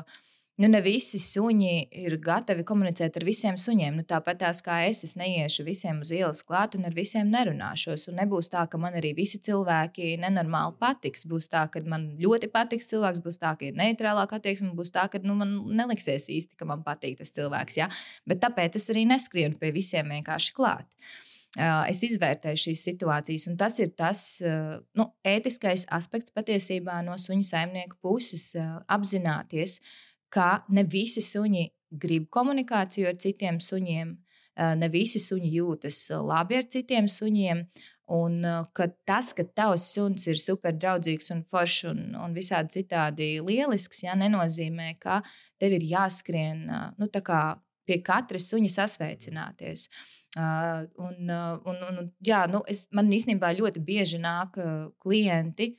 nu, 0.61 0.69
ne 0.71 0.79
visi 0.85 1.19
suņi 1.19 1.73
ir 1.99 2.15
gatavi 2.23 2.63
komunicēt 2.67 3.17
ar 3.19 3.25
visiem 3.27 3.57
suņiem. 3.59 3.97
Nu, 3.99 4.05
tāpat 4.07 4.39
tās 4.45 4.61
kā 4.63 4.77
es, 4.87 5.01
es 5.03 5.17
neiešu 5.19 5.65
visiem 5.67 5.99
uz 6.05 6.13
ielas 6.15 6.39
klāt 6.47 6.77
un 6.79 6.87
ar 6.87 6.95
visiem 6.95 7.27
nerunāšos. 7.33 8.07
Un 8.07 8.21
nebūs 8.21 8.47
tā, 8.53 8.63
ka 8.71 8.79
man 8.79 8.95
arī 8.95 9.11
visi 9.17 9.41
cilvēki 9.43 10.13
nenormāli 10.23 10.77
patiks. 10.79 11.25
Būs 11.27 11.51
tā, 11.51 11.65
ka 11.73 11.83
man 11.83 12.13
ļoti 12.21 12.47
patiks 12.53 12.87
cilvēks, 12.93 13.23
būs 13.25 13.41
tā, 13.43 13.51
ka 13.59 13.67
ir 13.67 13.75
neitrālāka 13.79 14.39
attieksme, 14.39 14.71
būs 14.77 14.93
tā, 14.95 15.09
ka 15.11 15.19
nu, 15.25 15.35
man 15.41 15.57
neliksies 15.81 16.29
īsti, 16.31 16.55
ka 16.55 16.69
man 16.69 16.85
patīk 16.87 17.19
tas 17.19 17.35
cilvēks. 17.35 17.81
Ja? 17.81 17.91
Bet 18.23 18.39
tāpēc 18.45 18.79
es 18.79 18.87
arī 18.93 19.03
neskrienu 19.11 19.59
pie 19.59 19.75
visiem 19.75 20.15
vienkārši 20.15 20.55
klāt 20.55 20.87
es 21.59 22.01
izvērtēju 22.05 22.63
šīs 22.65 22.83
situācijas. 22.87 23.47
Un 23.51 23.57
tas 23.59 23.79
ir 23.79 23.91
tas 23.97 24.41
nu, 24.95 25.07
ētiskais 25.27 25.85
aspekts 25.91 26.31
patiesībā 26.31 27.01
no 27.03 27.17
suņu 27.19 27.43
saimnieku 27.43 27.97
puses- 28.01 28.53
apzināties, 28.95 29.81
ka 30.29 30.63
ne 30.69 30.83
visi 30.83 31.21
suņi 31.21 31.69
grib 31.91 32.29
komunikāciju 32.29 33.07
ar 33.07 33.15
citiem 33.15 33.59
suņiem, 33.59 34.17
ne 34.77 34.89
visi 34.89 35.19
suņi 35.19 35.51
jūtas 35.51 36.09
labi 36.23 36.55
ar 36.55 36.63
citiem 36.63 37.05
suņiem. 37.05 37.67
Un 38.11 38.41
ka 38.73 38.87
tas, 39.07 39.31
ka 39.31 39.43
tavs 39.43 39.93
suns 39.93 40.27
ir 40.27 40.35
super 40.35 40.73
draudzīgs 40.73 41.31
un 41.31 41.43
foršs 41.43 41.85
un, 41.89 42.15
un 42.15 42.33
visādi 42.33 42.83
citādi 42.83 43.39
lielisks, 43.39 44.03
ja, 44.03 44.15
nenozīmē, 44.15 44.99
ka 44.99 45.21
tev 45.57 45.71
ir 45.71 45.81
jāskrien 45.81 46.65
nu, 46.97 47.07
pie 47.85 48.01
katra 48.03 48.37
suņa 48.37 48.69
sasveicināties. 48.69 49.87
Uh, 49.87 50.20
Uh, 50.31 50.85
un, 50.95 51.27
un, 51.67 51.79
un, 51.89 52.05
jā, 52.23 52.45
nu, 52.47 52.61
es, 52.71 52.85
man 52.95 53.09
īstenībā 53.11 53.49
ļoti 53.57 53.81
bieži 53.83 54.21
nāk 54.23 54.55
uh, 54.63 54.85
klienti 55.03 55.73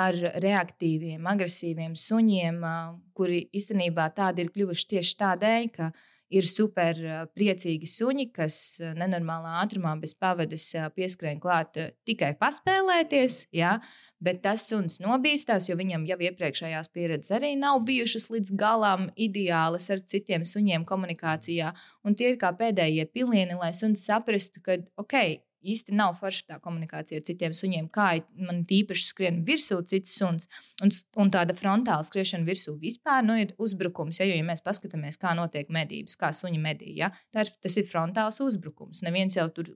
ar 0.00 0.16
reaktīviem, 0.40 1.26
agresīviem 1.28 1.92
suņiem, 1.92 2.62
uh, 2.64 2.94
kuri 3.12 3.42
īstenībā 3.52 4.06
tādi 4.16 4.46
ir 4.46 4.52
kļuvuši 4.54 4.88
tieši 4.94 5.18
tādēļ, 5.20 5.68
ka 5.74 5.90
ir 6.32 6.48
super 6.48 6.98
priecīgi 7.36 7.88
suņi, 7.88 8.26
kas 8.36 8.56
nenormālā 8.96 9.58
ātrumā 9.62 9.94
bez 10.00 10.12
pavadas 10.16 10.66
pieskrien 10.96 11.40
klāt 11.40 11.76
tikai 12.08 12.34
paspēlēties. 12.40 13.46
Ja? 13.56 13.76
Uh, 13.76 14.07
bet 14.24 14.42
tas 14.42 14.66
suns 14.68 14.98
nobīstās, 15.02 15.68
jo 15.70 15.76
viņam 15.78 16.06
jau 16.08 16.18
iepriekšējās 16.28 16.90
pieredzes 16.94 17.34
arī 17.38 17.54
nav 17.58 17.82
bijušas 17.88 18.28
līdz 18.34 18.54
galam 18.58 19.08
ideālas 19.16 19.90
ar 19.94 20.02
citiem 20.02 20.46
suņiem 20.48 20.86
komunikācijā. 20.88 21.74
Un 22.06 22.18
tie 22.18 22.32
ir 22.34 22.40
kā 22.40 22.52
pēdējie 22.58 23.08
pilieni, 23.12 23.58
lai 23.58 23.74
suns 23.76 24.06
saprastu, 24.08 24.64
ka 24.64 24.80
ok. 25.00 25.44
Īsti 25.68 25.90
nav 25.98 26.12
forša 26.20 26.44
tā 26.52 26.56
komunikācija 26.62 27.18
ar 27.18 27.24
citiem 27.26 27.54
suņiem. 27.58 27.88
Kā 27.90 28.20
man 28.46 28.60
īpaši 28.62 29.02
skrien 29.08 29.40
virsū 29.44 29.80
cits 29.90 30.12
suns, 30.20 30.46
un, 30.86 30.92
un 31.18 31.32
tāda 31.34 31.56
frontāla 31.58 32.06
skriešana 32.06 32.46
virsū 32.46 32.76
vispār 32.78 33.26
nu, 33.26 33.34
ir 33.42 33.50
uzbrukums. 33.58 34.20
Ja, 34.22 34.28
jo, 34.30 34.36
ja 34.38 34.46
mēs 34.46 34.62
paskatāmies, 34.62 35.18
kā 35.18 35.34
notiek 35.34 35.66
medības, 35.74 36.14
kā 36.20 36.30
suņi 36.30 36.62
medī, 36.62 36.92
ja, 37.00 37.10
ir, 37.34 37.50
tas 37.58 37.74
ir 37.74 37.88
frontāls 37.90 38.38
uzbrukums. 38.44 39.02
Neviens 39.02 39.34
jau 39.34 39.48
tur 39.50 39.74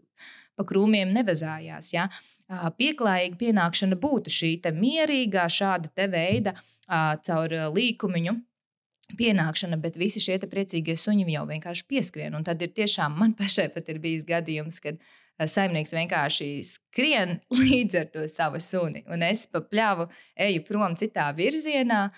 pa 0.55 0.69
krūmiem 0.69 1.11
nevezājās. 1.19 1.91
Ja 1.97 2.07
pieklājīga 2.79 3.39
pienākšana 3.41 3.99
būtu 4.01 4.33
šī 4.33 4.53
mierīgā, 4.77 5.49
šāda 5.49 6.09
veida 6.11 6.55
caur 6.89 7.55
līkumiņu 7.73 8.35
pienākšana, 9.19 9.79
bet 9.81 9.97
visi 10.01 10.21
šie 10.23 10.39
priecīgie 10.51 10.97
suņi 10.97 11.27
jau 11.33 11.47
vienkārši 11.49 11.87
pieskrien. 11.89 12.35
Un 12.35 12.45
tad 12.45 12.63
ir 12.63 12.73
tiešām 12.73 13.17
man 13.19 13.35
pašai 13.39 13.69
pat 13.75 13.89
ir 13.93 14.01
bijis 14.03 14.25
gadījums, 14.29 14.81
kad 14.81 15.01
saimnieks 15.41 15.95
vienkārši 15.97 16.51
skrien 16.67 17.39
līdzi 17.61 18.01
ar 18.03 18.13
to 18.13 18.29
savu 18.29 18.61
suni. 18.61 19.05
Un 19.11 19.25
es 19.27 19.47
pa 19.47 19.63
pļāvu 19.65 20.09
eju 20.49 20.65
prom 20.69 20.97
citā 20.97 21.31
virzienā. 21.37 22.09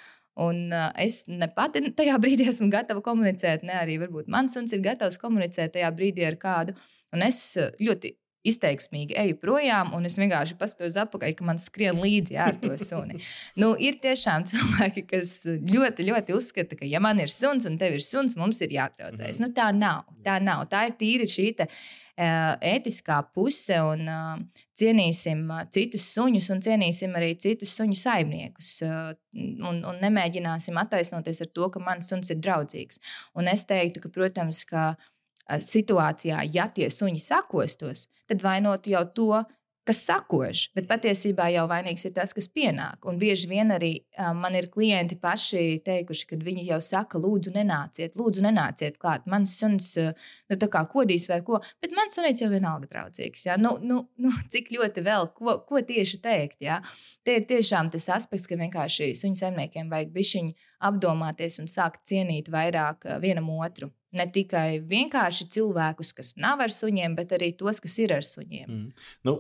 Un 0.45 0.73
uh, 0.75 0.89
es 0.99 1.21
ne 1.31 1.47
pati 1.47 1.79
tajā 1.95 2.17
brīdī 2.19 2.49
esmu 2.51 2.67
gatava 2.67 2.99
komunicēt, 3.07 3.63
ne 3.63 3.77
arī 3.79 4.01
varbūt 4.03 4.27
mans 4.35 4.57
suns 4.57 4.75
ir 4.75 4.83
gatavs 4.83 5.21
komunicēt 5.23 5.77
tajā 5.77 5.93
brīdī 5.95 6.27
ar 6.27 6.35
kādu. 6.43 6.75
Un 7.15 7.23
es 7.23 7.39
ļoti 7.79 8.17
izteiksmīgi 8.45 9.17
eju 9.25 9.39
projām, 9.41 9.95
un 9.97 10.05
es 10.09 10.19
vienkārši 10.21 10.59
paskatos 10.61 10.99
atpakaļ, 11.01 11.35
ka 11.39 11.49
man 11.49 11.61
skrien 11.61 12.01
līdzi 12.03 12.39
ar 12.41 12.59
to 12.61 12.77
suni. 12.81 13.21
nu, 13.61 13.73
ir 13.81 13.99
tiešām 14.03 14.45
cilvēki, 14.51 15.07
kas 15.11 15.35
ļoti, 15.47 16.09
ļoti 16.11 16.37
uzskata, 16.37 16.79
ka, 16.81 16.89
ja 16.89 17.03
man 17.05 17.23
ir 17.25 17.33
suns 17.33 17.69
un 17.69 17.79
tev 17.81 17.97
ir 17.99 18.05
suns, 18.05 18.37
mums 18.41 18.61
ir 18.65 18.77
jātraucējas. 18.77 19.41
Mm 19.41 19.45
-hmm. 19.45 19.49
nu, 19.49 19.59
tā 19.61 19.69
nav. 19.73 20.05
Tā 20.25 20.41
nav. 20.43 20.67
Tā 20.69 20.87
ir 20.89 20.97
tīri 21.01 21.29
šī 21.29 21.51
te, 21.57 21.69
uh, 21.69 22.55
ētiskā 22.75 23.21
puse, 23.35 23.79
un 23.83 24.09
uh, 24.09 24.37
cienīsim 24.79 25.45
uh, 25.51 25.65
citus 25.71 26.07
suņus, 26.15 26.51
un 26.55 26.63
cienīsim 26.65 27.15
arī 27.19 27.35
citus 27.41 27.75
suņu 27.79 27.97
saimniekus. 27.99 28.71
Uh, 28.87 29.15
un, 29.69 29.83
un 29.85 30.01
nemēģināsim 30.03 30.79
attaisnoties 30.81 31.43
ar 31.45 31.51
to, 31.55 31.69
ka 31.75 31.83
mans 31.83 32.09
suns 32.11 32.31
ir 32.31 32.41
draudzīgs. 32.45 33.01
Un 33.35 33.51
es 33.51 33.67
teiktu, 33.69 34.05
ka, 34.05 34.13
protams, 34.15 34.65
ka 34.69 34.95
situācijā, 35.49 36.45
ja 36.55 36.69
tie 36.73 36.89
suņi 36.91 37.21
sakostos, 37.21 38.09
tad 38.29 38.43
vainotu 38.45 38.95
jau 38.95 39.05
to, 39.15 39.45
kas 39.85 40.01
sakož, 40.07 40.69
bet 40.77 40.87
patiesībā 40.89 41.51
jau 41.53 41.67
vainīgs 41.69 42.07
ir 42.09 42.15
tas, 42.17 42.33
kas 42.37 42.49
pienāk. 42.49 43.05
Un 43.09 43.19
bieži 43.21 43.49
vien 43.51 43.73
arī 43.75 43.93
um, 44.17 44.41
man 44.41 44.57
ir 44.57 44.71
klienti 44.73 45.19
paši 45.21 45.83
teikuši, 45.85 46.29
ka 46.31 46.39
viņi 46.41 46.65
jau 46.71 46.81
saka, 46.85 47.21
lūdzu, 47.21 47.53
nenāciet, 47.55 48.17
lūdzu, 48.17 48.45
nenāciet 48.47 48.97
klāt. 49.01 49.27
Mans 49.31 49.53
suns 49.61 49.91
nu, 50.01 50.57
tā 50.57 50.71
kā 50.73 50.85
kodīs 50.91 51.29
vai 51.29 51.43
ko, 51.45 51.61
bet 51.85 51.93
mans 51.97 52.17
sunis 52.17 52.41
jau 52.41 52.49
vienalga 52.53 52.89
draudzīgs. 52.89 53.45
Ja? 53.51 53.59
Nu, 53.61 53.77
nu, 53.85 54.01
nu, 54.17 54.33
cik 54.53 54.73
ļoti 54.73 55.05
vēl, 55.05 55.29
ko, 55.37 55.59
ko 55.69 55.85
tieši 55.85 56.21
teikt? 56.25 56.63
Ja? 56.65 56.81
Te 57.25 57.39
ir 57.41 57.49
tiešām 57.51 57.93
tas 57.93 58.09
aspekts, 58.17 58.49
ka 58.49 58.59
vienkārši 58.61 59.13
suņu 59.21 59.43
saimniekiem 59.43 59.93
vajag 59.93 60.17
bišķiņu 60.17 60.73
apdomāties 60.85 61.59
un 61.63 61.69
sākt 61.71 62.05
cienīt 62.11 62.51
vairāk 62.53 63.07
vienam 63.23 63.51
otru. 63.57 63.91
Ne 64.15 64.27
tikai 64.31 64.79
vienkārši 64.87 65.49
cilvēkus, 65.57 66.13
kas 66.15 66.35
nav 66.39 66.63
ar 66.63 66.73
suņiem, 66.75 67.17
bet 67.19 67.35
arī 67.35 67.51
tos, 67.59 67.81
kas 67.83 67.97
ir 68.03 68.15
ar 68.15 68.27
suņiem. 68.27 68.69
Mm. 68.69 69.07
Nu, 69.27 69.39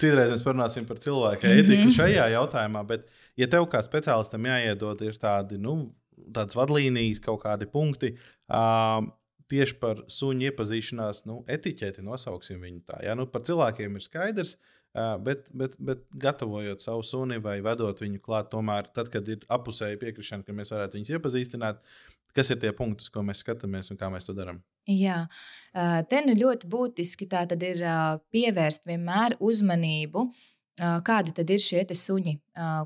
Citreiz 0.00 0.30
mēs 0.32 0.42
parunāsim 0.44 0.86
par 0.88 1.00
cilvēku 1.02 1.44
ētiku 1.44 1.76
mm 1.76 1.88
-hmm. 1.88 1.96
šajā 1.96 2.26
jautājumā, 2.32 2.82
bet, 2.88 3.08
ja 3.36 3.48
tev 3.52 3.66
kā 3.68 3.82
speciālistam 3.84 4.46
jāiedod 4.48 5.02
ir 5.04 5.18
tādi, 5.20 5.58
nu, 5.60 5.92
tādas 6.32 6.56
vadlīnijas, 6.56 7.20
kaut 7.20 7.42
kādi 7.42 7.68
punkti, 7.68 8.14
um, 8.48 9.10
tieši 9.50 9.76
par 9.82 10.00
suņu 10.08 10.46
iepazīšanās 10.48 11.26
nu, 11.28 11.42
etiķeti, 11.48 12.04
nosauksim 12.06 12.62
viņu 12.64 12.80
tā. 12.86 13.02
Ja? 13.04 13.16
Nu, 13.18 13.26
par 13.26 13.42
cilvēkiem 13.44 13.98
ir 13.98 14.06
skaidrs, 14.06 14.54
uh, 14.54 14.79
bet, 14.94 15.50
bet, 15.54 15.76
bet 15.78 16.06
gatavojot 16.22 16.82
savu 16.82 17.04
suni 17.06 17.38
vai 17.42 17.60
vedot 17.64 18.00
viņu 18.02 18.22
klāt, 18.24 18.50
tomēr, 18.54 18.88
tad, 18.94 19.10
kad 19.12 19.28
ir 19.30 19.44
apusēja 19.48 20.00
piekrišana, 20.00 20.46
ka 20.46 20.56
mēs 20.56 20.72
varētu 20.74 20.98
viņus 20.98 21.12
iepazīstināt, 21.18 21.84
Kas 22.36 22.50
ir 22.52 22.60
tie 22.62 22.70
punkti, 22.76 23.08
ko 23.10 23.24
mēs 23.26 23.42
skatāmies 23.42 23.90
un 23.90 23.98
kā 23.98 24.10
mēs 24.12 24.28
to 24.28 24.34
darām? 24.36 24.60
Jā, 24.90 25.24
te 26.10 26.22
nu 26.26 26.36
ļoti 26.38 26.70
būtiski 26.70 27.26
ir 27.26 27.82
pievērst 28.30 28.86
vienmēr 28.86 29.36
uzmanību. 29.40 30.28
Kādi 31.04 31.34
tad 31.36 31.50
ir 31.52 31.60
šie 31.60 31.82
suņi, 31.92 32.36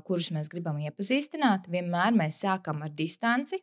kurus 0.07 0.31
mēs 0.35 0.49
gribam 0.51 0.81
iepazīstināt? 0.81 1.69
Vienmēr 1.71 2.17
mēs 2.17 2.41
sākam 2.43 2.81
ar 2.83 2.91
distanci. 2.91 3.61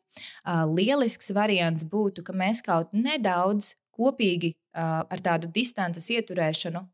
Lielisks 0.71 1.35
variants 1.37 1.85
būtu, 1.85 2.25
ka 2.25 2.33
mēs 2.33 2.63
kaut 2.65 2.95
nedaudz 2.95 3.75
kopīgi 3.93 4.55
ar 4.73 5.21
tādu 5.21 5.51
distances 5.53 6.09
ieturēšanu 6.15 6.87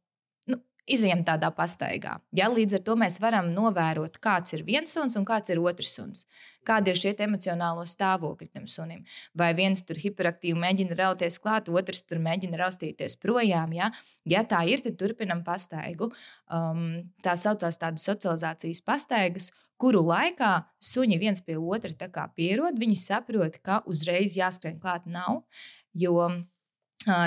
izejam 0.91 1.23
tādā 1.27 1.51
pastaigā. 1.55 2.19
Ja, 2.37 2.49
līdz 2.53 2.79
ar 2.79 2.83
to 2.87 2.97
mēs 3.01 3.19
varam 3.23 3.51
novērot, 3.55 4.19
kāds 4.23 4.55
ir 4.57 4.65
viens 4.67 4.93
suns 4.95 5.17
un 5.19 5.27
kāds 5.29 5.53
ir 5.53 5.61
otrs 5.63 5.95
suns. 5.99 6.25
Kādi 6.69 6.93
ir 6.93 7.01
šie 7.01 7.15
emocionālo 7.25 7.85
stāvokļi 7.89 8.51
tam 8.53 8.67
sunim? 8.69 9.05
Vai 9.39 9.53
viens 9.57 9.81
tur 9.87 10.01
hiperaktīvi 10.01 10.59
mēģina 10.59 10.99
rauties 10.99 11.39
klāt, 11.41 11.71
otrs 11.73 12.03
tur 12.05 12.21
mēģina 12.25 12.61
raustīties 12.61 13.17
projām. 13.23 13.73
Ja, 13.77 13.89
ja 14.29 14.45
tā 14.45 14.65
ir, 14.69 14.83
tad 14.85 14.99
turpinam 15.01 15.41
pastaigu. 15.47 16.11
Um, 16.53 17.09
tā 17.25 17.39
saucās 17.41 17.81
tādas 17.81 18.05
socializācijas 18.09 18.85
pastaigas, 18.85 19.49
kuru 19.81 20.03
laikā 20.05 20.53
suņi 20.83 21.19
viens 21.23 21.45
pie 21.45 21.57
otra 21.57 22.29
pierod. 22.37 22.77
Viņi 22.81 23.01
saprot, 23.01 23.61
ka 23.63 23.83
uzreiz 23.87 24.37
jāskrien 24.37 24.81
klāt 24.83 25.07
nav. 25.07 25.45
Jo 25.97 26.29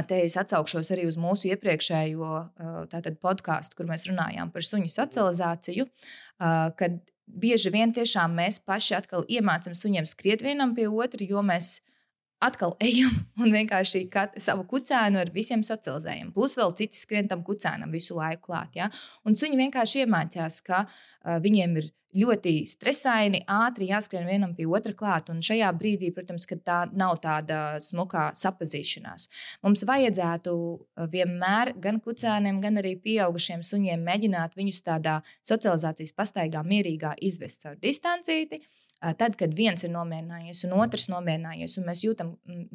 Te 0.08 0.20
es 0.26 0.38
atsaukšos 0.40 0.92
arī 0.94 1.08
uz 1.10 1.18
mūsu 1.22 1.50
iepriekšējo 1.52 2.34
podkāstu, 3.22 3.78
kur 3.78 3.90
mēs 3.90 4.06
runājām 4.10 4.52
par 4.54 4.66
suņu 4.68 4.92
socializāciju. 4.94 5.88
Kad 6.78 7.00
bieži 7.26 7.72
vien 7.74 7.94
tiešām 7.96 8.36
mēs 8.38 8.60
paši 8.66 8.98
atkal 9.00 9.26
iemācām 9.30 9.76
suņiem 9.78 10.10
skriet 10.10 10.44
vienam 10.46 10.76
pie 10.78 10.88
otra, 10.90 11.24
jo 11.26 11.44
mēs 11.46 11.80
atkal 12.42 12.76
ejam 12.88 13.14
un 13.42 13.54
vienkārši 13.54 14.06
kat, 14.12 14.38
savu 14.42 14.66
kucēnu 14.70 15.22
ar 15.22 15.32
visiem 15.34 15.64
socializējam. 15.66 16.34
Plus 16.36 16.58
vēl 16.60 16.76
citi 16.80 17.00
skrien 17.00 17.30
tam 17.32 17.46
kucēnam 17.48 17.94
visu 17.94 18.18
laiku 18.18 18.52
klāt. 18.52 18.78
Ja? 18.80 18.90
Un 19.26 19.38
suņi 19.38 19.60
vienkārši 19.62 20.06
iemācījās, 20.06 20.62
ka 20.66 20.86
uh, 20.88 21.38
viņiem 21.44 21.78
ir 21.82 21.92
ļoti 22.18 22.54
stresaini, 22.70 23.44
ātri 23.50 23.90
jāskrien 23.92 24.28
vienam 24.28 24.56
pie 24.58 24.68
otra 24.70 24.94
klāt. 24.98 25.30
Un 25.34 25.42
šajā 25.46 25.70
brīdī, 25.78 26.12
protams, 26.16 26.48
tā 26.66 26.82
nav 26.92 27.18
tāda 27.24 27.80
smukā 27.84 28.32
sapazīšanās. 28.40 29.28
Mums 29.66 29.86
vajadzētu 29.88 30.54
vienmēr 31.14 31.74
gan 31.82 32.02
kucēniem, 32.04 32.62
gan 32.64 32.82
arī 32.82 32.98
pieaugušiem 33.04 33.64
suņiem 33.66 34.04
mēģināt 34.08 34.58
viņus 34.60 34.84
tādā 34.88 35.20
socializācijas 35.48 36.16
pastaigā 36.18 36.64
mierīgā 36.68 37.16
izvest 37.22 37.66
caur 37.66 37.80
distancīti 37.82 38.62
tad, 39.02 39.36
kad 39.40 39.54
viens 39.58 39.82
ir 39.86 39.92
nomierinājies 39.94 40.64
un 40.68 40.76
otrs 40.78 41.08
nomierinājies, 41.12 41.78
un 41.80 41.88
mēs 41.90 42.04
jūtam, 42.06 42.34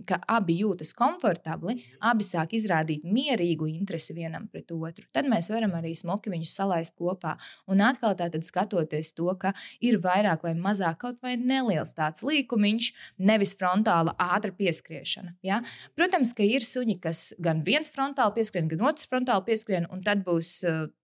ka 0.09 0.19
abi 0.37 0.59
jūtas 0.61 0.93
komfortabli, 0.97 1.77
abi 2.11 2.27
sāk 2.27 2.57
izrādīt 2.59 3.07
mierīgu 3.07 3.69
interesi 3.71 4.17
vienam 4.17 4.49
pret 4.51 4.73
otru, 4.75 5.07
tad 5.15 5.29
mēs 5.31 5.51
varam 5.53 5.77
arī 5.79 5.95
smuki 5.97 6.33
viņus 6.33 6.55
salaist 6.59 6.97
kopā. 6.99 7.37
Un 7.71 7.83
atkal 7.85 8.17
tātad 8.19 8.47
skatoties 8.47 9.13
to, 9.17 9.29
ka 9.39 9.55
ir 9.85 10.01
vairāk 10.03 10.43
vai 10.47 10.55
mazāk 10.59 10.99
kaut 11.05 11.21
vai 11.23 11.37
neliels 11.39 11.95
tāds 11.97 12.25
līkumiņš, 12.27 12.91
nevis 13.19 13.55
frontāla 13.59 14.17
ātra 14.19 14.55
pieskriešana. 14.57 15.37
Ja? 15.47 15.63
Protams, 15.99 16.35
ka 16.37 16.47
ir 16.47 16.67
suņi, 16.67 16.99
kas 17.03 17.29
gan 17.43 17.63
viens 17.67 17.93
frontāli 17.93 18.41
pieskrien, 18.41 18.71
gan 18.73 18.89
otrs 18.91 19.07
frontāli 19.11 19.47
pieskrien, 19.53 19.87
un 19.93 20.03
tad 20.07 20.27
būs 20.27 20.59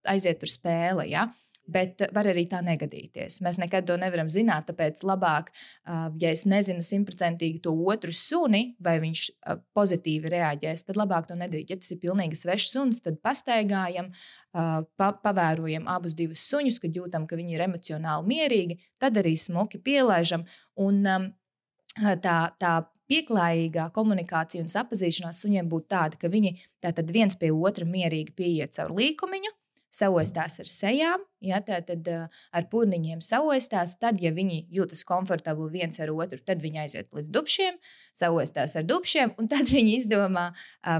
aiziet 0.08 0.42
tur 0.42 0.50
spēle. 0.50 1.06
Ja? 1.10 1.28
Bet 1.70 2.02
var 2.14 2.26
arī 2.30 2.44
tā 2.50 2.60
negadīties. 2.64 3.40
Mēs 3.44 3.58
nekad 3.62 3.86
to 3.88 3.96
nevaram 4.00 4.30
zināt. 4.32 4.66
Tāpēc 4.68 5.02
labāk, 5.06 5.50
ja 5.86 6.32
es 6.32 6.44
nezinu 6.48 6.84
simtprocentīgi 6.86 7.62
to 7.64 7.74
otru 7.92 8.14
suni, 8.16 8.74
vai 8.82 8.98
viņš 9.02 9.24
pozitīvi 9.76 10.32
reaģēs, 10.32 10.86
tad 10.88 10.98
labāk 11.00 11.28
to 11.30 11.36
nedarīt. 11.38 11.72
Ja 11.72 11.78
tas 11.80 11.92
ir 11.94 12.02
pilnīgi 12.02 12.38
svešs 12.38 12.74
suns, 12.74 13.02
tad 13.04 13.20
pastaigājam, 13.24 14.10
pa, 14.52 15.12
pavērojam 15.24 15.86
abus 15.90 16.16
divus 16.18 16.44
suņus, 16.50 16.80
kad 16.82 16.98
jūtam, 16.98 17.28
ka 17.30 17.38
viņi 17.38 17.56
ir 17.56 17.66
emocionāli 17.68 18.34
mierīgi, 18.34 18.80
tad 19.02 19.20
arī 19.22 19.36
smuki 19.38 19.80
pielaižam. 19.82 20.46
Un, 20.82 21.04
tā, 22.24 22.36
tā 22.58 22.74
pieklājīgā 23.12 23.88
komunikācija 23.94 24.62
un 24.64 24.70
sapazīšanās 24.72 25.42
suņiem 25.44 25.68
būtu 25.68 25.90
tāda, 25.92 26.18
ka 26.20 26.30
viņi 26.32 26.54
tātad 26.82 27.10
viens 27.12 27.36
pie 27.38 27.50
otra 27.52 27.86
mierīgi 27.88 28.34
pieiet 28.36 28.76
caur 28.76 28.94
līkumiņu, 28.96 29.52
saostās 29.92 30.56
ar 30.62 30.68
sejām, 30.70 31.24
ja, 31.44 31.58
tad 31.64 32.08
uh, 32.08 32.24
ar 32.54 32.66
pūniņiem 32.72 33.20
saostās. 33.24 33.94
Tad, 34.00 34.22
ja 34.22 34.32
viņi 34.34 34.62
jūtas 34.72 35.04
komfortabli 35.08 35.68
viens 35.74 36.00
ar 36.00 36.12
otru, 36.14 36.38
tad 36.40 36.62
viņi 36.62 36.80
aiziet 36.84 37.10
līdz 37.12 37.28
dubšiem, 37.34 37.76
saostās 38.16 38.76
ar 38.78 38.86
dubšiem, 38.88 39.34
un 39.40 39.50
tad 39.52 39.68
viņi 39.76 39.98
izdomā, 40.00 40.48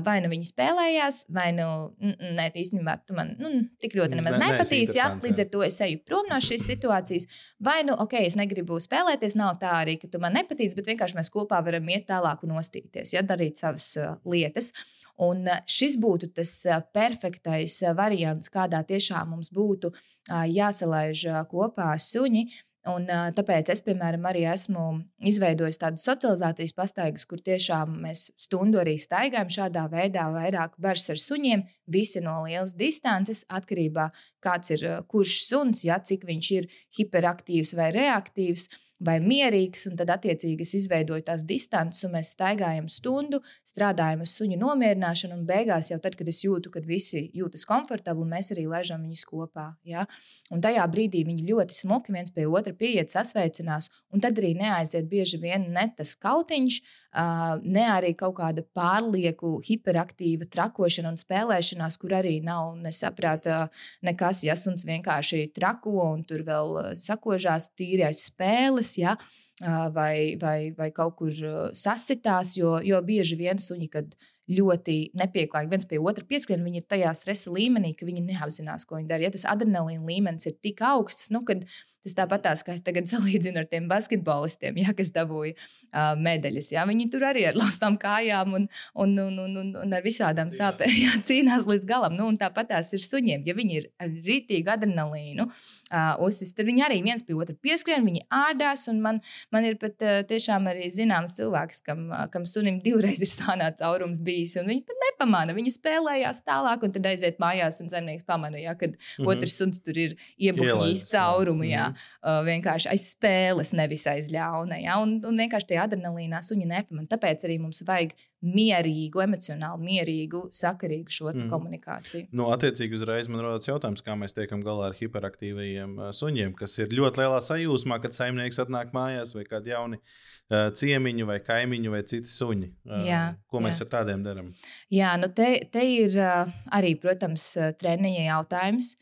vai 0.05 0.19
nu 0.25 0.31
viņi 0.33 0.51
spēlējās, 0.51 1.23
vai 1.33 1.49
nu 1.57 1.69
nē, 2.01 2.51
īstenībā 2.63 2.99
tu 3.07 3.17
man 3.17 3.35
nu, 3.41 3.53
tik 3.83 3.97
ļoti 3.99 4.21
nemaz 4.21 4.39
ne, 4.39 4.53
nepatīc. 4.53 4.95
Ja, 4.99 5.13
līdz 5.23 5.47
ar 5.47 5.53
to 5.53 5.65
es 5.67 5.81
eju 5.85 6.03
prom 6.07 6.29
no 6.31 6.41
šīs 6.43 6.69
situācijas. 6.75 7.29
Vai 7.63 7.81
nu, 7.89 7.97
ok, 8.05 8.19
es 8.27 8.37
negribu 8.39 8.81
spēlēties, 8.83 9.39
nav 9.41 9.57
tā 9.63 9.73
arī, 9.83 9.97
ka 10.03 10.11
tu 10.13 10.21
man 10.23 10.37
nepatīc, 10.37 10.77
bet 10.79 10.93
vienkārši 10.93 11.19
mēs 11.21 11.33
kopā 11.33 11.63
varam 11.65 11.89
iet 11.93 12.09
tālāk 12.11 12.45
un 12.45 12.59
nostīties, 12.59 13.17
ja 13.17 13.25
darīt 13.25 13.61
savas 13.63 13.95
lietas. 14.29 14.73
Uh, 14.73 15.02
Un 15.21 15.45
šis 15.69 15.99
būtu 16.01 16.33
tas 16.33 16.55
perfektais 16.95 17.83
variants, 17.97 18.49
kādā 18.51 18.83
tiešām 18.89 19.35
mums 19.35 19.53
būtu 19.53 19.93
jāsalaiž 20.31 21.27
kopā 21.51 21.93
suņi. 22.01 22.47
Un, 22.91 23.05
tāpēc 23.07 23.69
es, 23.71 23.79
piemēram, 23.87 24.25
arī 24.27 24.41
esmu 24.51 25.05
izveidojis 25.31 25.79
tādas 25.79 26.03
socializācijas 26.03 26.73
pastaigas, 26.75 27.25
kur 27.31 27.39
tiešām 27.39 27.93
mēs 28.03 28.25
stundu 28.43 28.81
arī 28.83 28.97
staigājam 28.99 29.53
šādā 29.55 29.85
veidā, 29.93 30.25
vairāk 30.35 30.75
bars 30.83 31.07
ar 31.15 31.21
suņiem, 31.23 31.63
visi 31.87 32.19
no 32.25 32.41
lielas 32.43 32.75
distances, 32.75 33.45
atkarībā 33.47 34.09
no 34.09 34.11
tā, 34.11 34.29
kāds 34.43 34.75
ir 34.75 34.83
kurš 35.07 35.37
suns, 35.47 35.85
ja, 35.87 36.01
cik 36.03 36.27
viņš 36.27 36.49
ir 36.57 36.67
hiperaktīvs 36.99 37.77
vai 37.79 37.93
reaktīvs. 37.95 38.67
Vai 39.05 39.19
mierīgs, 39.23 39.87
un 39.91 39.97
tad 39.99 40.11
attiecīgi 40.15 40.65
es 40.67 40.75
izveidoju 40.79 41.25
tās 41.27 41.45
distances, 41.49 42.05
un 42.07 42.15
mēs 42.17 42.33
staigājam 42.37 42.89
stundu, 42.91 43.43
strādājam 43.67 44.23
uz 44.25 44.35
suņa 44.39 44.59
nomierināšanu, 44.61 45.41
un 45.41 45.47
beigās 45.49 45.91
jau 45.91 45.99
tad, 46.03 46.17
kad 46.19 46.29
es 46.31 46.43
jūtu, 46.45 46.71
ka 46.75 46.83
visi 46.87 47.25
jūtas 47.37 47.67
komfortabli, 47.69 48.29
mēs 48.31 48.53
arī 48.55 48.69
laižam 48.71 49.03
viņus 49.05 49.25
kopā. 49.29 49.69
Ja? 49.89 50.07
Un 50.55 50.63
tajā 50.65 50.87
brīdī 50.93 51.25
viņi 51.29 51.49
ļoti 51.51 51.79
smuki 51.83 52.15
viens 52.15 52.35
pie 52.35 52.47
otra 52.47 52.75
pieiet, 52.79 53.13
sasveicinās, 53.13 53.91
un 54.15 54.23
tad 54.23 54.39
arī 54.39 54.55
neaiziet 54.59 55.11
bieži 55.11 55.43
vien 55.43 55.71
ne 55.75 55.89
tas 55.97 56.15
kautiņš, 56.23 56.81
ne 57.13 57.85
arī 57.93 58.15
kaut 58.17 58.39
kāda 58.39 58.65
pārlieku 58.77 59.59
hiperaktīva 59.67 60.49
trakošana 60.53 61.13
un 61.13 61.21
spēlēšanās, 61.21 61.99
kur 62.01 62.17
arī 62.17 62.39
nav 62.45 62.75
nesaprāta 62.81 63.67
nekas, 64.03 64.43
ja 64.47 64.57
suns 64.57 64.87
vienkārši 64.89 65.51
trako 65.55 66.09
un 66.09 66.25
tur 66.25 66.45
vēl 66.47 66.95
sakožās 66.97 67.71
tīrais 67.77 68.27
spēles. 68.31 68.97
Ja? 69.03 69.17
Vai, 69.63 70.35
vai, 70.41 70.73
vai 70.75 70.89
kaut 70.91 71.21
kur 71.21 71.37
sasitās, 71.77 72.57
jo, 72.57 72.79
jo 72.83 72.99
bieži 73.05 73.37
vien 73.39 73.61
suņi, 73.61 73.89
kad 73.93 74.15
ļoti 74.51 75.13
nepieklājīgi 75.15 75.71
viens 75.71 75.87
pie 75.87 76.01
otra 76.03 76.25
pieskrien, 76.27 76.65
viņi 76.65 76.83
ir 76.83 76.89
tajā 76.91 77.13
stresa 77.15 77.53
līmenī, 77.53 77.93
ka 77.95 78.09
viņi 78.09 78.25
neapzinās, 78.27 78.87
ko 78.89 78.99
viņi 78.99 79.11
dara. 79.13 79.29
Ja 79.29 79.31
tas 79.35 79.47
adrenalīna 79.53 80.03
līmenis 80.09 80.49
ir 80.51 80.57
tik 80.65 80.83
augsts, 80.87 81.31
nu, 81.31 81.45
kad 81.47 81.63
Tas 82.03 82.17
tāpat 82.19 82.43
tās, 82.47 82.65
kā 82.67 82.75
es 82.75 82.83
tagad 82.83 83.07
salīdzinu 83.13 83.63
ar 83.63 83.69
tiem 83.71 83.87
basketbolistiem, 83.91 84.81
ja, 84.83 84.95
kas 84.97 85.13
dabūja 85.15 85.55
uh, 85.55 86.13
medaļas. 86.19 86.73
Ja. 86.75 86.87
Viņi 86.89 87.09
tur 87.13 87.27
arī 87.29 87.47
ar 87.51 87.59
laustām 87.59 87.99
kājām 88.01 88.57
un, 88.59 88.67
un, 88.95 89.15
un, 89.23 89.39
un, 89.45 89.57
un, 89.63 89.71
un 89.85 89.95
ar 89.95 90.03
visādām 90.05 90.51
sāpēm 90.55 90.97
ja, 91.05 91.15
cīnās 91.23 91.69
līdz 91.69 91.87
galam. 91.89 92.17
Nu, 92.19 92.27
tāpat 92.41 92.73
tās 92.73 92.93
ir 92.97 93.05
suņiem. 93.05 93.47
Ja 93.47 93.55
viņi 93.59 93.79
ir 93.79 93.89
ar 94.03 94.11
rītīgu 94.11 94.73
adrenalīnu 94.75 95.47
uh, 95.47 96.25
uzsist, 96.27 96.57
tad 96.59 96.69
viņi 96.71 96.87
arī 96.89 97.01
viens 97.07 97.23
pie 97.27 97.37
otra 97.39 97.55
pieskrien, 97.55 98.07
viņi 98.09 98.25
ārdās. 98.33 98.89
Man, 98.93 99.23
man 99.55 99.69
ir 99.69 99.79
pat 99.81 100.03
uh, 100.03 100.21
tiešām 100.29 100.67
arī 100.73 100.91
zināms 100.93 101.39
cilvēks, 101.39 101.85
kam, 101.87 102.09
uh, 102.11 102.27
kam 102.35 102.49
sunim 102.51 102.83
divreiz 102.83 103.23
ir 103.23 103.31
stānā 103.31 103.71
caurums 103.79 104.23
bijis, 104.27 104.57
un 104.61 104.71
viņi 104.73 104.85
pat 104.89 105.07
nepamana. 105.07 105.55
Viņi 105.57 105.77
spēlējās 105.77 106.43
tālāk, 106.49 106.83
un 106.83 106.95
tad 106.99 107.07
aiziet 107.13 107.39
mājās, 107.43 107.79
un 107.85 107.91
zemnieks 107.93 108.27
pamana, 108.27 108.59
ja, 108.59 108.75
kad 108.79 108.97
mm 108.97 108.99
-hmm. 108.99 109.31
otrs 109.31 109.57
suns 109.61 109.81
tur 109.81 109.99
ir 109.99 110.17
iebuļījis 110.43 111.07
caurumu. 111.13 111.71
Jā. 111.71 111.92
-hmm 111.93 112.23
uh, 112.23 112.43
vienkārši 112.47 112.91
aiz 112.93 113.07
spēles, 113.13 113.73
nevis 113.77 114.05
aiz 114.11 114.31
ļauna. 114.33 114.79
Ja? 114.83 114.99
Un, 115.03 115.19
un 115.27 115.41
vienkārši 115.43 115.73
tie 115.73 115.81
adrenalīnā 115.83 116.43
suņi 116.45 116.69
nepamana. 116.69 117.09
Tāpēc 117.11 117.47
arī 117.47 117.59
mums 117.63 117.83
vajag 117.87 118.15
mierīgu, 118.43 119.21
emocionāli 119.23 119.87
mierīgu, 119.87 120.41
sakarīgu 120.57 121.15
šo 121.15 121.29
mm. 121.31 121.47
komunikāciju. 121.53 122.27
Nu, 122.35 122.49
attiecīgi, 122.55 122.99
uzreiz 122.99 123.31
man 123.31 123.45
rodas 123.45 123.71
jautājums, 123.71 124.03
kā 124.03 124.17
mēs 124.19 124.35
tiekam 124.35 124.65
galā 124.67 124.89
ar 124.91 124.99
hiperaktīviem 124.99 125.95
suņiem, 126.19 126.57
kas 126.59 126.75
ir 126.83 126.95
ļoti 126.99 127.23
lielā 127.23 127.39
sajūsmā, 127.47 128.01
kad 128.03 128.17
saimnieks 128.17 128.59
atnāk 128.65 128.91
mājās 128.97 129.37
vai 129.37 129.47
kādi 129.47 129.75
jauni 129.75 130.01
uh, 130.01 130.73
ciemiņi 130.75 131.29
vai 131.31 131.39
kaimiņi 131.47 131.95
vai 131.95 132.03
citi 132.03 132.35
suņi. 132.35 132.73
Uh, 132.91 133.07
jā, 133.07 133.25
ko 133.47 133.63
mēs 133.63 133.79
jā. 133.79 133.87
ar 133.87 133.95
tādiem 133.95 134.27
darām? 134.27 134.51
Jā, 134.91 135.15
nu 135.23 135.31
te, 135.31 135.53
te 135.71 135.87
ir 135.87 136.19
uh, 136.19 136.51
arī, 136.75 136.97
protams, 137.03 137.53
treniņa 137.79 138.27
jautājums. 138.27 138.97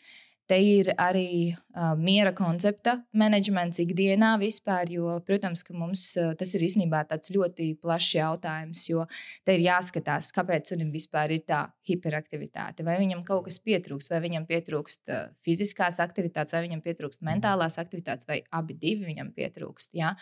Te 0.51 0.59
ir 0.59 0.89
arī 0.99 1.55
miera 2.01 2.33
koncepta 2.37 2.97
menedžments 3.17 3.81
ikdienā 3.83 4.33
vispār, 4.43 4.91
jo, 4.91 5.17
protams, 5.27 5.63
ka 5.67 5.75
mums 5.77 6.05
tas 6.39 6.55
ir 6.57 6.65
īstenībā 6.67 7.05
tāds 7.11 7.31
ļoti 7.35 7.73
plašs 7.83 8.15
jautājums, 8.19 8.85
jo 8.91 9.07
te 9.47 9.57
ir 9.57 9.65
jāskatās, 9.69 10.33
kāpēc 10.37 10.73
sunim 10.73 10.91
vispār 10.95 11.37
ir 11.37 11.45
tā 11.47 11.65
hiperaktivitāte. 11.89 12.85
Vai 12.87 12.99
viņam 13.03 13.25
kaut 13.27 13.47
kas 13.49 13.61
pietrūkst, 13.63 14.11
vai 14.13 14.23
viņam 14.27 14.47
pietrūkst 14.51 15.17
fiziskās 15.47 16.01
aktivitātes, 16.03 16.55
vai 16.57 16.65
viņam 16.69 16.83
pietrūkst 16.87 17.27
mentālās 17.27 17.79
aktivitātes, 17.83 18.29
vai 18.31 18.43
abi 18.51 18.79
divi 18.79 19.11
viņam 19.11 19.35
pietrūkst. 19.37 19.95
Ja? 19.99 20.17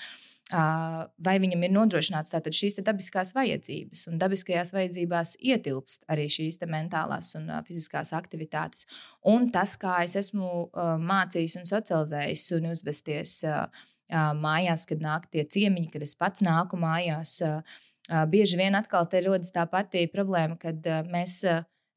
Vai 0.48 1.34
viņam 1.42 1.60
ir 1.66 1.72
nodrošināts 1.74 2.32
šīs 2.56 2.78
dabiskās 2.80 3.34
vajadzības. 3.36 4.06
Un 4.08 4.16
dabiskajās 4.16 4.72
vajadzībās 4.72 5.34
ietilpst 5.44 6.06
arī 6.08 6.24
šīs 6.32 6.56
mentālās 6.64 7.34
un 7.36 7.50
fiziskās 7.66 8.14
aktivitātes. 8.16 8.86
Un 9.28 9.50
tas, 9.52 9.76
kā 9.76 9.98
es 10.06 10.16
esmu 10.16 10.70
mācījis 10.72 11.37
un 11.60 11.68
socializējis 11.68 12.44
un 12.58 12.70
uzvesties 12.72 13.38
mājās, 14.42 14.86
kad 14.88 15.02
nāk 15.04 15.26
tie 15.32 15.44
ciemiņi, 15.44 15.90
kad 15.92 16.04
es 16.04 16.14
pats 16.18 16.44
nāku 16.44 16.78
mājās, 16.80 17.38
bieži 18.32 18.56
vien 18.60 18.78
atkal 18.78 19.08
te 19.10 19.20
rodas 19.26 19.52
tā 19.52 19.66
pati 19.68 20.06
problēma, 20.12 20.56
kad 20.60 20.86
mēs 21.12 21.42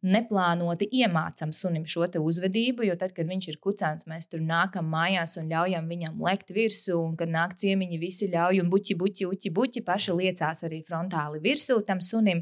neplānoti 0.01 0.88
iemācām 0.97 1.51
sunim 1.54 1.86
šo 1.86 2.08
uzvedību, 2.17 2.84
jo 2.88 2.95
tad, 2.97 3.13
kad 3.13 3.30
viņš 3.30 3.47
ir 3.47 3.58
kucēns, 3.62 4.08
mēs 4.10 4.27
tur 4.27 4.41
nākam 4.41 4.89
mājās 4.89 5.38
un 5.38 5.49
ļaujam 5.51 5.88
viņam 5.88 6.21
lekt 6.25 6.49
virsū, 6.49 6.97
un 6.97 7.15
kad 7.15 7.30
nāk 7.30 7.54
ciemiņi, 7.56 8.01
visi 8.01 8.32
ļauj 8.34 8.63
un 8.63 8.69
buķi, 8.73 8.97
buķi, 8.97 9.30
uķi, 9.30 9.54
buķi, 9.54 9.86
paši 9.86 10.17
liecās 10.17 10.63
arī 10.65 10.82
frontāli 10.88 11.41
virsū 11.45 11.77
tam 11.86 12.01
sunim. 12.01 12.41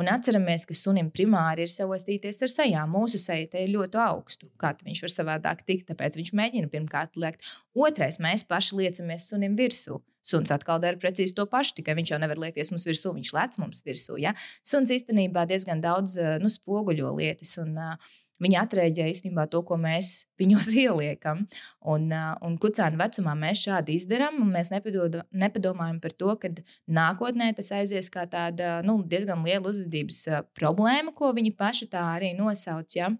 Un 0.00 0.08
atceramies, 0.08 0.64
ka 0.68 0.76
sunim 0.76 1.10
primāri 1.12 1.66
ir 1.66 1.72
saostīties 1.72 2.40
ar 2.46 2.52
sejām. 2.52 2.94
Mūsu 2.96 3.20
seja 3.20 3.44
ir 3.60 3.74
ļoti 3.74 4.00
augsta. 4.00 4.48
Kā 4.60 4.72
viņš 4.78 5.02
var 5.04 5.12
savādāk 5.12 5.66
tikt, 5.68 5.90
tāpēc 5.90 6.16
viņš 6.16 6.32
mēģina 6.38 6.70
pirmkārt 6.72 7.20
liekt. 7.20 7.44
Otrais, 7.76 8.20
mēs 8.22 8.46
paši 8.48 8.80
liecamies 8.80 9.28
sunim 9.28 9.58
virsū. 9.58 10.00
Suns 10.22 10.52
atkal 10.54 10.78
dara 10.78 10.96
precīzi 11.02 11.34
to 11.34 11.44
pašu, 11.50 11.74
tikai 11.80 11.96
viņš 11.98 12.12
jau 12.14 12.18
nevar 12.22 12.38
liekties 12.38 12.70
mums 12.70 12.86
virsū, 12.86 13.10
viņš 13.16 13.32
lec 13.34 13.56
mums 13.58 13.82
virsū. 13.82 14.16
Ja? 14.22 14.36
Suns 14.62 14.92
īstenībā 14.94 15.44
diezgan 15.50 15.82
daudz 15.82 16.14
nu, 16.40 16.50
spoguļo 16.52 17.10
lietas. 17.18 17.56
Un, 17.60 17.74
uh, 17.74 18.12
Viņi 18.42 18.56
atrēģē 18.58 19.06
īstenībā 19.12 19.44
to, 19.52 19.60
ko 19.66 19.76
mēs 19.80 20.12
viņos 20.40 20.70
ieliekam. 20.78 21.44
Un, 21.92 22.08
uh, 22.10 22.32
un 22.46 22.56
kucēna 22.62 22.98
vecumā 23.00 23.34
mēs 23.38 23.66
šādi 23.66 23.98
izdarām, 23.98 24.40
un 24.44 24.52
mēs 24.54 24.72
nepadodu, 24.72 25.24
nepadomājam 25.44 26.00
par 26.02 26.16
to, 26.16 26.36
ka 26.40 26.52
nākotnē 27.00 27.52
tas 27.58 27.72
aizies 27.76 28.10
kā 28.12 28.24
tāda 28.30 28.78
nu, 28.86 29.00
diezgan 29.04 29.44
liela 29.46 29.68
uzvedības 29.70 30.22
uh, 30.30 30.40
problēma, 30.58 31.14
ko 31.16 31.34
viņi 31.36 31.54
paši 31.58 31.90
tā 31.92 32.06
arī 32.16 32.32
nosauc. 32.38 32.96
Ja? 32.96 33.12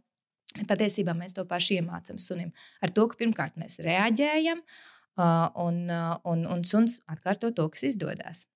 Patiesībā 0.68 1.14
mēs 1.16 1.36
to 1.36 1.44
pašu 1.48 1.78
iemācām 1.78 2.18
sunim. 2.20 2.52
Ar 2.84 2.92
to, 2.92 3.06
ka 3.08 3.20
pirmkārt 3.20 3.56
mēs 3.60 3.78
reaģējam, 3.84 4.60
uh, 4.60 5.48
un, 5.66 5.84
un, 6.24 6.46
un 6.46 6.64
suns 6.64 7.00
atkārto 7.10 7.52
to, 7.56 7.68
kas 7.72 7.86
izdodas. 7.92 8.46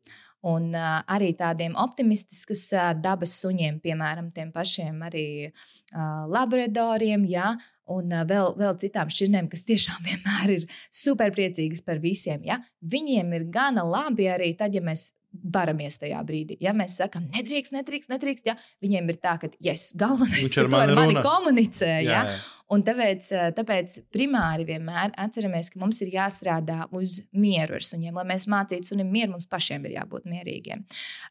Un 0.47 0.69
uh, 0.77 1.01
arī 1.11 1.33
tādiem 1.39 1.75
optimistiskas 1.81 2.69
uh, 2.75 2.91
dabas 3.03 3.35
suņiem, 3.41 3.81
piemēram, 3.83 4.31
tiem 4.35 4.53
pašiem 4.55 5.01
arī 5.09 5.27
uh, 5.49 6.27
labradoriem, 6.31 7.25
ja, 7.31 7.55
un 7.91 8.15
uh, 8.15 8.23
vēl, 8.29 8.55
vēl 8.61 8.79
citām 8.79 9.11
šķirnēm, 9.11 9.51
kas 9.51 9.67
tiešām 9.67 10.05
vienmēr 10.09 10.57
ir 10.61 10.69
superpriecīgas 10.95 11.83
par 11.87 12.03
visiem. 12.05 12.47
Ja. 12.47 12.61
Viņiem 12.87 13.35
ir 13.41 13.49
gana 13.51 13.87
labi 13.87 14.31
arī 14.31 14.53
tad, 14.59 14.77
ja 14.77 14.85
mēs 14.87 15.11
baramies 15.37 15.99
tajā 16.01 16.21
brīdī. 16.27 16.57
Ja 16.63 16.73
mēs 16.77 16.97
sakām, 17.01 17.27
nedrīkst, 17.35 17.75
nedrīkst, 17.77 18.13
nedrīkst, 18.13 18.47
ja 18.49 18.57
viņiem 18.85 19.11
ir 19.13 19.19
tā, 19.21 19.37
ka, 19.43 19.51
yes, 19.65 19.91
galvenais 19.99 20.49
ir, 20.49 20.55
ka 20.55 20.71
to 20.73 20.81
ar 20.81 20.95
mani 20.97 21.23
komunicē. 21.25 21.91
Jā, 22.07 22.23
ja. 22.31 22.39
Un 22.75 22.83
tāpēc, 22.83 23.27
eh, 23.31 23.51
tāpēc 23.55 23.93
primāri 24.11 24.65
vienmēr 24.67 25.13
atceramies, 25.23 25.69
ka 25.71 25.79
mums 25.79 26.01
ir 26.03 26.11
jāstrādā 26.11 26.89
uz 26.99 27.21
mieru 27.31 27.77
ar 27.79 27.85
suņiem. 27.87 28.17
Lai 28.19 28.25
mēs 28.27 28.49
mācītu 28.51 28.91
sunim 28.91 29.07
mieru, 29.13 29.37
mums 29.37 29.47
pašiem 29.47 29.85
ir 29.87 29.95
jābūt 30.01 30.27
mierīgiem. 30.27 30.83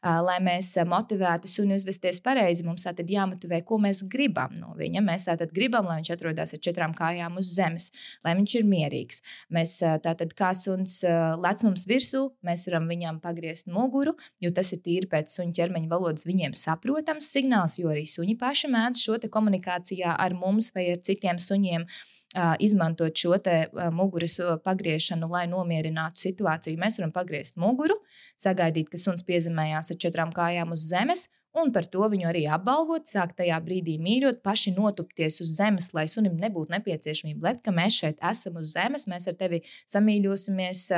Ah, 0.02 0.22
lai 0.24 0.38
mēs 0.40 0.70
eh, 0.80 0.86
motivētu 0.88 1.50
suni 1.50 1.76
uzvesties 1.76 2.22
pareizi, 2.24 2.64
mums 2.64 2.86
tātad 2.88 3.12
jāmotivē, 3.12 3.60
ko 3.68 3.76
mēs 3.76 4.00
gribam 4.08 4.54
no 4.56 4.72
viņa. 4.78 5.02
Mēs 5.04 5.26
tātad 5.28 5.52
gribam, 5.52 5.84
lai 5.84 5.98
viņš 6.00 6.12
atrodas 6.14 6.54
ar 6.56 6.62
četrām 6.64 6.94
kājām 6.96 7.36
uz 7.36 7.52
zemes, 7.52 7.90
lai 8.24 8.32
viņš 8.40 8.56
ir 8.56 8.64
mierīgs. 8.64 9.20
Mēs 9.52 9.76
eh, 9.84 9.98
tātad, 10.00 10.32
kā 10.32 10.54
suns 10.56 11.02
lec 11.04 11.66
mums 11.68 11.84
virsū, 11.84 12.30
mēs 12.48 12.64
varam 12.70 12.88
viņam 12.88 13.20
pagriezt 13.20 13.68
muguru, 13.68 14.16
jo 14.40 14.54
tas 14.56 14.72
ir 14.72 14.80
tīri 14.80 15.12
pēc 15.12 15.36
suņa 15.36 15.52
ķermeņa 15.60 15.92
valodas 15.92 16.24
viņiem 16.24 16.56
saprotams 16.56 17.28
signāls, 17.28 17.76
jo 17.76 17.92
arī 17.92 18.06
suņi 18.08 18.38
paši 18.40 18.72
mēdz 18.72 19.04
šo 19.04 19.20
komunikācijā 19.28 20.16
ar 20.16 20.32
mums 20.32 20.72
vai 20.72 20.88
ar 20.94 21.00
citiem 21.04 21.25
citiem 21.26 21.38
suņiem. 21.38 21.86
Izmantot 22.60 23.16
šo 23.16 23.36
muguras 23.94 24.34
pagriešanu, 24.64 25.28
lai 25.30 25.46
nomierinātu 25.48 26.20
situāciju. 26.20 26.76
Mēs 26.76 26.98
varam 26.98 27.12
pagriezt 27.14 27.56
muguru, 27.56 27.94
sagaidīt, 28.36 28.90
ka 28.90 28.98
suns 28.98 29.24
piezemējās 29.24 29.90
ar 29.94 29.96
četrām 29.96 30.32
kājām 30.34 30.74
uz 30.74 30.84
zemes, 30.90 31.28
un 31.56 31.72
par 31.72 31.86
to 31.88 32.04
viņu 32.12 32.28
arī 32.28 32.44
apbalvot, 32.52 33.06
sākt 33.08 33.38
tajā 33.38 33.56
brīdī 33.64 33.96
mīļot, 34.02 34.42
paši 34.44 34.74
notupties 34.76 35.40
uz 35.40 35.54
zemes, 35.56 35.94
lai 35.94 36.04
sunim 36.12 36.36
nebūtu 36.36 36.74
nepieciešamība 36.74 37.48
lept, 37.48 37.64
ka 37.64 37.72
mēs 37.72 38.02
šeit 38.02 38.20
esam 38.20 38.60
uz 38.60 38.74
zemes, 38.74 39.06
mēs 39.08 39.30
ar 39.30 39.38
tevi 39.38 39.62
samīļosimies, 39.88 40.90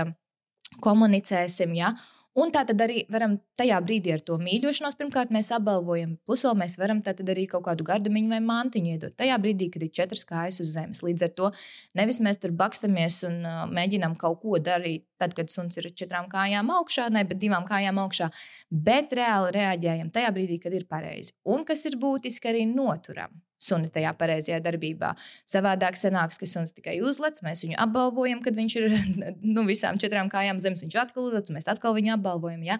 komunicēsim. 0.82 1.76
Ja? 1.78 1.92
Un 2.38 2.52
tā 2.54 2.60
tad 2.68 2.78
arī 2.84 3.00
varam 3.10 3.32
tajā 3.58 3.78
brīdī 3.82 4.12
ar 4.14 4.20
to 4.22 4.36
mīļošanos, 4.38 4.94
pirmkārt, 5.00 5.32
mēs 5.34 5.48
apbalvojam, 5.56 6.12
plus 6.28 6.44
vēl 6.46 6.54
mēs 6.60 6.76
varam 6.78 7.00
arī 7.02 7.46
kaut 7.50 7.64
kādu 7.66 7.86
gardumiņu 7.88 8.30
vai 8.30 8.38
mantiņu 8.44 8.92
iedot. 8.92 9.14
Tajā 9.18 9.38
brīdī, 9.42 9.66
kad 9.74 9.82
ir 9.82 9.90
četras 9.90 10.22
kājas 10.28 10.60
uz 10.62 10.70
zemes. 10.76 11.02
Līdz 11.02 11.26
ar 11.26 11.32
to 11.40 11.50
nevis 11.98 12.20
mēs 12.22 12.38
tur 12.38 12.54
bakstamies 12.54 13.24
un 13.26 13.40
uh, 13.42 13.64
mēģinām 13.72 14.14
kaut 14.20 14.38
ko 14.44 14.60
darīt, 14.62 15.08
tad, 15.18 15.34
kad 15.34 15.50
suns 15.50 15.80
ir 15.80 15.90
četrām 15.98 16.30
kājām 16.30 16.70
augšā, 16.76 17.08
ne, 17.10 17.24
bet 17.26 17.42
divām 17.42 17.66
kājām 17.66 17.98
augšā, 18.04 18.30
bet 18.70 19.18
reāli 19.18 19.56
reaģējam 19.58 20.14
tajā 20.14 20.30
brīdī, 20.38 20.62
kad 20.62 20.78
ir 20.78 20.86
pareizi. 20.86 21.34
Un 21.48 21.66
kas 21.66 21.88
ir 21.90 21.98
būtiski, 21.98 22.52
arī 22.52 22.68
noturam. 22.70 23.34
Suni 23.62 23.90
tajā 23.92 24.12
pareizajā 24.18 24.60
darbībā. 24.64 25.12
Savādāk 25.48 25.98
sanāks, 25.98 26.38
ka 26.40 26.48
suns 26.48 26.74
tikai 26.76 26.98
uzlec, 27.04 27.40
mēs 27.44 27.64
viņu 27.66 27.78
apbalvojam, 27.84 28.42
kad 28.44 28.58
viņš 28.58 28.78
ir 28.80 28.88
nu, 29.56 29.66
visām 29.68 30.00
četrām 30.00 30.30
kājām 30.32 30.62
zemes, 30.62 30.84
viņš 30.86 30.98
atkal 31.02 31.28
uzlec, 31.28 31.50
mēs 31.54 31.68
atkal 31.70 31.96
viņu 31.98 32.14
apbalvojam. 32.16 32.62
Ja? 32.66 32.78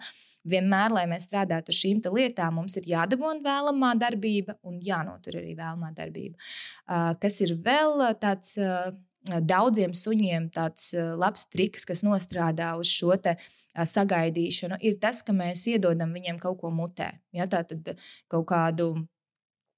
Vienmēr, 0.49 0.93
lai 0.95 1.03
mēs 1.11 1.27
strādātu 1.27 1.73
ar 1.73 1.75
šīm 1.75 1.99
lietām, 2.15 2.61
mums 2.61 2.77
ir 2.79 2.87
jādabūna 2.87 3.43
vēlamā 3.43 3.91
darbība 3.99 4.55
un 4.63 4.79
jānotur 4.83 5.41
arī 5.41 5.51
vēlamā 5.57 5.91
darbība. 5.97 6.39
Uh, 6.87 7.11
kas 7.19 7.41
ir 7.43 7.57
vēl 7.59 8.05
tāds 8.21 8.55
uh, 8.61 8.89
daudziem 9.27 9.91
suņiem 9.93 10.47
tāds 10.55 10.93
uh, 10.95 11.11
labs 11.19 11.43
triks, 11.51 11.83
kas 11.85 12.05
nostrādā 12.07 12.71
uz 12.79 12.87
šo 12.87 13.19
te 13.19 13.35
sagaidīšanu, 13.75 14.79
ir 14.81 14.97
tas, 14.99 15.21
ka 15.23 15.35
mēs 15.35 15.67
iedodam 15.69 16.11
viņiem 16.15 16.39
kaut 16.41 16.59
ko 16.63 16.71
mutē. 16.73 17.11
Ja, 17.35 17.45
tā 17.47 17.61
tad 17.67 17.93
kaut 18.31 18.47
kādu 18.49 18.93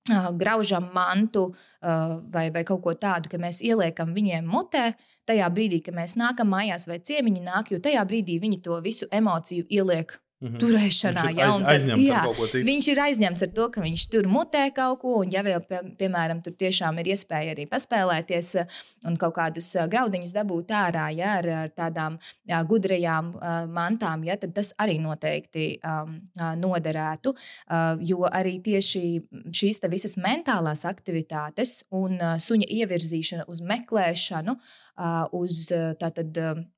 graužam 0.10 0.90
mantu 0.94 1.52
vai, 1.82 2.50
vai 2.52 2.64
kaut 2.66 2.82
ko 2.84 2.94
tādu, 2.94 3.30
ka 3.30 3.38
mēs 3.38 3.62
ieliekam 3.62 4.14
viņiem 4.14 4.46
mutē. 4.46 4.92
Tajā 5.30 5.48
brīdī, 5.54 5.84
kad 5.86 5.94
mēs 5.94 6.18
nākam 6.18 6.50
mājās, 6.50 6.88
vai 6.90 6.98
ciemiņi 7.00 7.44
nāk, 7.46 7.72
jo 7.72 7.80
tajā 7.80 8.02
brīdī 8.10 8.40
viņi 8.42 8.62
to 8.66 8.80
visu 8.82 9.08
emociju 9.14 9.68
ieliek 9.70 10.18
Mm 10.42 10.48
-hmm. 10.48 10.60
Turēšanā 10.62 11.24
ir 11.32 11.40
aiz, 11.46 11.64
aizņemts 11.72 12.08
jā. 12.10 12.22
Viņš 12.66 12.88
ir 12.92 13.00
aizņemts 13.00 13.44
ar 13.46 13.50
to, 13.58 13.68
ka 13.70 13.82
viņš 13.82 14.06
tur 14.10 14.26
mutē 14.28 14.64
kaut 14.74 15.00
ko, 15.02 15.20
un 15.22 15.30
ja 15.32 15.44
vēl, 15.46 15.60
pie, 15.70 15.82
piemēram, 16.00 16.42
tur 16.42 16.54
tiešām 16.54 16.98
ir 17.00 17.12
iespēja 17.14 17.54
arī 17.54 17.68
paspēlēties 17.70 18.50
un 19.06 19.18
kaut 19.18 19.36
kādus 19.36 19.76
graudiņus 19.94 20.34
dabūt 20.34 20.74
ārā 20.74 21.06
ja, 21.14 21.38
ar, 21.38 21.50
ar 21.50 21.70
tādām 21.70 22.18
jā, 22.50 22.64
gudrajām 22.64 23.36
uh, 23.36 23.70
mantām, 23.70 24.24
ja, 24.24 24.38
tad 24.38 24.54
tas 24.54 24.74
arī 24.78 24.98
noteikti 25.00 25.78
um, 25.86 26.18
noderētu. 26.58 27.30
Uh, 27.30 28.02
jo 28.02 28.26
arī 28.26 28.58
tieši 28.64 29.22
šīs 29.54 29.80
visas 29.90 30.18
mentālās 30.18 30.86
aktivitātes 30.86 31.84
un 31.92 32.18
uh, 32.18 32.38
suņa 32.42 32.66
ievirzīšana 32.66 33.44
uz 33.48 33.62
meklēšanu 33.62 34.52
uh, 34.52 34.62
uz 35.38 35.64
tātad, 36.02 36.38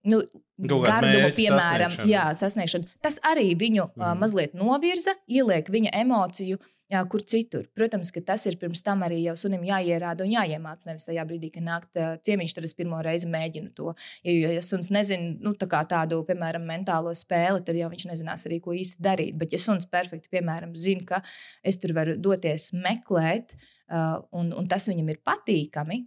nu, 0.10 0.22
gardumu, 0.58 1.32
piemēram, 1.38 1.92
sasniegšanu. 1.94 2.12
Jā, 2.12 2.28
sasniegšanu. 2.38 2.92
Tas 3.04 3.20
arī 3.26 3.50
viņu 3.60 3.90
mm. 3.90 4.22
mazliet 4.22 4.54
novirza, 4.58 5.18
ieliek 5.28 5.72
viņa 5.74 5.96
emociju. 6.04 6.62
Jā, 6.92 7.00
kur 7.10 7.24
citur. 7.26 7.64
Protams, 7.74 8.12
ka 8.14 8.22
tas 8.22 8.44
ir 8.46 8.58
pirms 8.62 8.84
tam 8.86 9.02
arī 9.06 9.22
jau 9.24 9.34
sunim 9.40 9.64
jāierāda 9.66 10.26
un 10.26 10.34
jāiemācās. 10.36 10.86
Nevis 10.86 11.08
tajā 11.08 11.24
brīdī, 11.26 11.50
kad 11.56 11.66
nāk 11.66 11.88
ciemiņš, 12.28 12.54
tad 12.54 12.68
es 12.68 12.76
pirmo 12.78 13.00
reizi 13.02 13.30
mēģinu 13.34 13.72
to. 13.74 13.96
Ja, 14.28 14.52
ja 14.58 14.62
suns 14.62 14.92
nezina 14.94 15.32
nu, 15.42 15.56
tā 15.58 15.82
tādu, 15.90 16.20
piemēram, 16.28 16.68
mentālo 16.70 17.16
spēli, 17.18 17.64
tad 17.66 17.80
jau 17.80 17.90
viņš 17.90 18.08
nezinās 18.12 18.46
arī, 18.50 18.60
ko 18.62 18.76
īsti 18.78 19.02
darīt. 19.02 19.40
Bet, 19.40 19.56
ja 19.56 19.64
suns 19.64 19.88
perfekti, 19.90 20.30
piemēram, 20.36 20.76
zina, 20.78 21.08
ka 21.08 21.22
es 21.66 21.80
tur 21.82 21.96
varu 21.98 22.18
doties 22.20 22.70
meklēt, 22.76 23.56
uh, 23.56 24.20
un, 24.36 24.52
un 24.54 24.70
tas 24.70 24.86
viņam 24.92 25.16
ir 25.16 25.24
patīkami, 25.26 26.04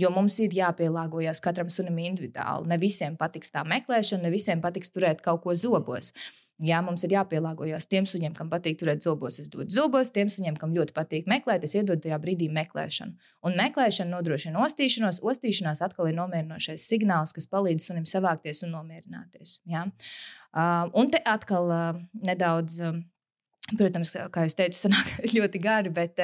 Jo 0.00 0.10
mums 0.14 0.38
ir 0.40 0.54
jāpielāgojas 0.56 1.42
katram 1.44 1.70
sunim 1.72 1.98
individuāli. 2.02 2.70
Ne 2.70 2.78
visiem 2.80 3.16
patiks 3.20 3.52
tā 3.52 3.64
meklēšana, 3.68 4.24
ne 4.26 4.30
visiem 4.32 4.62
patiks 4.64 4.94
turēt 4.94 5.24
kaut 5.24 5.42
ko 5.44 5.56
zobos. 5.58 6.14
Jā, 6.60 6.82
mums 6.84 7.00
ir 7.06 7.14
jāpielāgojas 7.14 7.86
tiem 7.88 8.04
suņiem, 8.08 8.34
kam 8.36 8.50
patīk 8.52 8.76
turēt 8.82 9.00
zobos. 9.00 9.38
Es 9.40 9.48
dodu 9.48 9.72
zobos, 9.72 10.10
tiem 10.12 10.28
suņiem, 10.28 10.58
kam 10.60 10.74
ļoti 10.76 10.92
patīk 10.92 11.30
meklēt, 11.30 11.64
es 11.64 11.72
iedodu 11.78 12.04
tajā 12.04 12.18
brīdī 12.20 12.50
meklēšanu. 12.52 13.16
Un 13.48 13.56
meklēšana 13.56 14.12
nodrošina 14.12 14.60
ostīšanos. 14.66 15.22
Ostīšanās 15.24 15.80
atkal 15.86 16.10
ir 16.10 16.18
nomierinošais 16.18 16.84
signāls, 16.84 17.32
kas 17.36 17.48
palīdz 17.48 17.88
sunim 17.88 18.04
savākties 18.08 18.60
un 18.66 18.74
nomierināties. 18.76 19.56
Jā. 19.72 19.86
Un 21.00 21.08
te 21.14 21.22
atkal 21.32 21.72
nedaudz, 22.28 22.76
protams, 23.72 24.12
kā 24.28 24.44
jau 24.44 24.58
teicu, 24.60 24.82
sanāk 24.82 25.14
ļoti 25.38 25.64
gari, 25.64 25.94
bet 25.96 26.20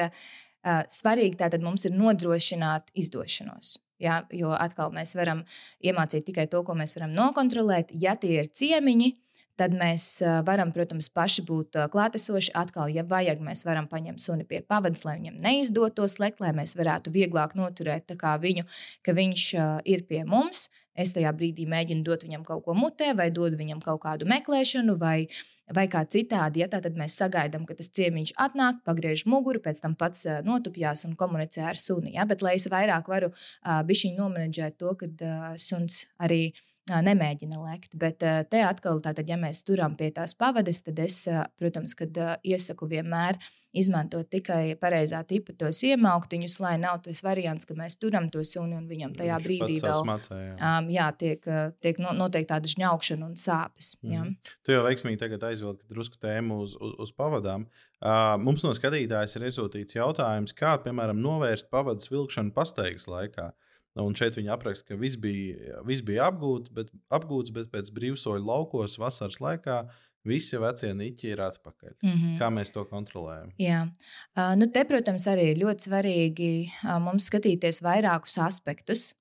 Svarīgi 0.65 1.37
tātad 1.39 1.63
mums 1.63 1.85
ir 1.87 1.93
nodrošināt 1.95 2.89
izdošanos. 2.97 3.77
Ja, 4.01 4.21
jo 4.29 4.51
atkal 4.53 4.91
mēs 4.93 5.15
varam 5.17 5.41
iemācīt 5.81 6.27
tikai 6.27 6.45
to, 6.51 6.61
ko 6.65 6.75
mēs 6.77 6.93
varam 6.97 7.15
nokontrolēt. 7.17 7.95
Ja 7.97 8.13
tie 8.19 8.43
ir 8.43 8.51
ciemiņi, 8.53 9.15
tad 9.57 9.73
mēs 9.73 10.19
varam, 10.45 10.69
protams, 10.75 11.09
paši 11.09 11.43
būt 11.47 11.79
klātesoši. 11.93 12.53
Atkal, 12.57 12.91
ja 12.93 13.05
vajag, 13.07 13.41
mēs 13.41 13.65
varam 13.65 13.87
paņemt 13.89 14.21
suni 14.21 14.45
pie 14.45 14.61
pavadas, 14.61 15.01
lai 15.07 15.17
viņam 15.17 15.39
neizdotos 15.41 16.19
lekt, 16.21 16.43
lai 16.43 16.53
mēs 16.57 16.75
varētu 16.77 17.13
vieglāk 17.15 17.57
noturēt 17.57 18.13
viņu, 18.43 18.67
ka 19.01 19.17
viņš 19.17 19.47
ir 19.85 20.05
pie 20.09 20.23
mums. 20.29 20.69
Es 20.97 21.13
tajā 21.13 21.33
brīdī 21.37 21.67
mēģinu 21.69 22.05
dot 22.05 22.23
viņam 22.25 22.45
kaut 22.45 22.65
ko 22.65 22.73
mutē, 22.77 23.13
vai 23.17 23.29
dodu 23.29 23.57
viņam 23.57 23.81
kaut 23.81 24.01
kādu 24.01 24.25
meklēšanu, 24.29 24.97
vai 24.97 25.25
uh, 25.25 25.56
vai 25.75 25.87
kā 25.91 26.03
citādi. 26.07 26.61
Ja, 26.63 26.69
tad 26.71 26.95
mēs 26.99 27.17
sagaidām, 27.19 27.65
ka 27.67 27.75
tas 27.77 27.91
ciemiņš 27.97 28.35
atnāk, 28.47 28.81
pagriež 28.87 29.25
muguru, 29.29 29.61
pēc 29.63 29.81
tam 29.83 29.97
pats 29.99 30.25
notupjās 30.47 31.05
un 31.09 31.17
komunicē 31.19 31.65
ar 31.71 31.81
suni. 31.81 32.15
Ja? 32.15 32.27
Bet, 32.29 32.45
lai 32.45 32.55
es 32.59 32.67
vairāk 32.71 33.09
varu 33.11 33.31
uh, 33.33 33.81
bišķiņu 33.87 34.21
nomenedžēt 34.21 34.79
to, 34.79 34.95
ka 34.99 35.09
uh, 35.11 35.51
suns 35.59 36.05
arī 36.23 36.53
nemēģina 36.89 37.61
lekt. 37.61 37.95
Bet 37.99 38.19
te 38.23 38.63
atkal, 38.63 39.01
tātad, 39.03 39.27
ja 39.29 39.37
mēs 39.39 39.63
turam 39.67 39.97
pie 39.99 40.11
tās 40.15 40.35
pavades, 40.37 40.83
tad 40.85 40.99
es, 41.03 41.23
protams, 41.59 41.95
kad 41.97 42.17
iesaku 42.47 42.89
vienmēr 42.91 43.39
izmantot 43.77 44.29
tikai 44.31 44.77
pareizā 44.79 45.19
tipa 45.27 45.53
tos 45.57 45.79
iemauktiņus, 45.85 46.57
lai 46.63 46.75
nav 46.81 47.01
tas 47.05 47.19
variants, 47.25 47.67
ka 47.67 47.75
mēs 47.77 47.97
turam 47.99 48.29
to 48.33 48.43
suni 48.47 48.77
un 48.77 48.87
viņam 48.89 49.13
tajā 49.17 49.37
Viņš 49.37 49.47
brīdī 49.47 49.79
vēl 49.83 49.99
smacē, 50.01 50.39
jā. 50.39 50.55
Um, 50.55 50.89
jā, 50.93 51.07
tiek, 51.19 51.49
tiek 51.83 51.99
no, 52.01 52.13
noteikti 52.17 52.51
tāda 52.53 52.71
žņaukšana 52.71 53.27
un 53.27 53.35
sāpes. 53.39 53.93
Mm. 54.05 54.33
Tu 54.65 54.75
jau 54.75 54.81
veiksmīgi 54.87 55.29
aizvilki 55.37 55.85
drusku 55.91 56.19
tēmu 56.23 56.61
uz, 56.65 56.77
uz, 56.79 56.95
uz 57.07 57.13
pavadām. 57.17 57.67
Uh, 57.97 58.35
mums 58.41 58.65
no 58.65 58.73
skatītājas 58.77 59.37
ir 59.37 59.47
iesūtīts 59.49 59.97
jautājums, 59.97 60.55
kā 60.57 60.75
piemēram 60.83 61.19
novērst 61.21 61.71
pavadas 61.73 62.11
vilkšanu 62.13 62.53
pastaigas 62.55 63.07
laikā. 63.09 63.51
Un 63.97 64.13
šeit 64.17 64.35
viņi 64.37 64.51
apraksta, 64.53 64.91
ka 64.91 64.99
viss 64.99 65.17
bija, 65.17 65.79
vis 65.87 66.03
bija 66.05 66.27
apgūts, 66.31 66.69
bet, 66.73 66.91
apgūts, 67.13 67.53
bet 67.55 67.71
pēc 67.73 67.89
brīvsoļu 67.95 68.45
laukos 68.45 68.99
vasaras 69.01 69.39
laikā 69.41 69.85
Visi 70.27 70.59
vecie 70.59 70.89
niķi 70.95 71.29
ir 71.31 71.41
atpakaļ. 71.45 71.93
Mm 72.03 72.13
-hmm. 72.13 72.33
Kā 72.39 72.49
mēs 72.51 72.71
to 72.75 72.83
kontrolējam? 72.89 73.51
Jā, 73.61 73.85
uh, 73.87 74.55
nu 74.59 74.67
te, 74.67 74.83
protams, 74.89 75.27
arī 75.31 75.51
ir 75.51 75.61
ļoti 75.61 75.87
svarīgi 75.87 76.49
uh, 76.67 76.97
mums 77.03 77.29
skatīties 77.31 77.81
vairākus 77.85 78.37
aspektus. 78.43 79.13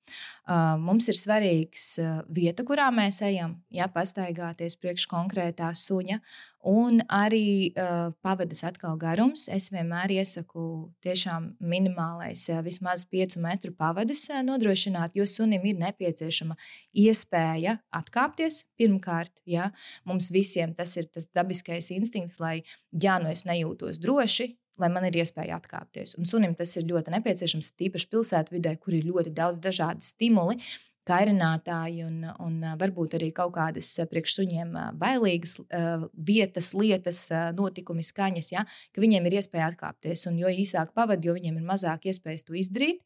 Uh, 0.46 0.74
mums 0.78 1.08
ir 1.08 1.18
svarīgs 1.18 1.86
uh, 2.02 2.22
vieta, 2.30 2.64
kurā 2.66 2.90
mēs 2.94 3.22
ejam, 3.22 3.56
ja 3.70 3.88
pastaigāties 3.88 4.78
priekš 4.82 5.06
konkrētā 5.10 5.72
suņa. 5.74 6.20
Un 6.66 6.98
arī 7.06 7.70
uh, 7.78 8.10
pavadas 8.26 8.64
atkal 8.66 8.96
garums. 8.98 9.44
Es 9.52 9.68
vienmēr 9.70 10.16
iesaku 10.16 10.90
tiešām 11.06 11.52
minimālais, 11.62 12.42
uh, 12.50 12.58
vismaz 12.66 13.04
5 13.12 13.36
metru 13.44 13.70
pavadas 13.70 14.24
uh, 14.32 14.40
nodrošināt, 14.42 15.14
jo 15.14 15.28
sunim 15.30 15.62
ir 15.62 15.78
nepieciešama 15.78 16.56
iespēja 17.06 17.76
atkāpties. 17.94 18.64
Pirmkārt, 18.80 19.30
ja, 19.46 19.70
mums 20.10 20.32
visiem 20.34 20.74
tas 20.74 20.96
ir 20.98 21.06
tas 21.06 21.30
dabiskais 21.30 21.92
instinkts, 21.94 22.40
lai 22.42 22.56
jā, 22.90 23.20
nu 23.22 23.30
es 23.30 23.46
nejūtos 23.46 24.02
droši, 24.02 24.50
lai 24.82 24.90
man 24.90 25.06
ir 25.06 25.20
iespēja 25.22 25.60
atkāpties. 25.60 26.16
Un 26.18 26.26
sunim 26.26 26.58
tas 26.58 26.74
ir 26.80 26.90
ļoti 26.90 27.14
nepieciešams, 27.14 27.76
tīpaši 27.78 28.10
pilsētvidē, 28.10 28.74
kur 28.82 28.98
ir 28.98 29.06
ļoti 29.06 29.36
daudz 29.38 29.62
dažādu 29.62 30.02
stimulu 30.02 30.58
kairinātāji 31.06 32.04
un, 32.06 32.18
un 32.42 32.58
varbūt 32.80 33.16
arī 33.18 33.30
kaut 33.34 33.54
kādas 33.56 33.88
priekšsuņiem 34.10 34.74
bailīgas 34.98 35.56
vietas, 36.28 36.72
lietas, 36.76 37.20
notikumi, 37.56 38.04
skaņas, 38.06 38.50
ja, 38.54 38.64
ka 38.94 39.04
viņiem 39.04 39.28
ir 39.28 39.38
iespēja 39.40 39.70
atkāpties. 39.72 40.26
Un 40.30 40.40
jo 40.40 40.50
īsāk 40.50 40.92
pavadīt, 40.96 41.28
jo 41.28 41.36
viņiem 41.38 41.60
ir 41.60 41.68
mazāk 41.68 42.08
iespējas 42.10 42.46
to 42.46 42.58
izdarīt, 42.58 43.00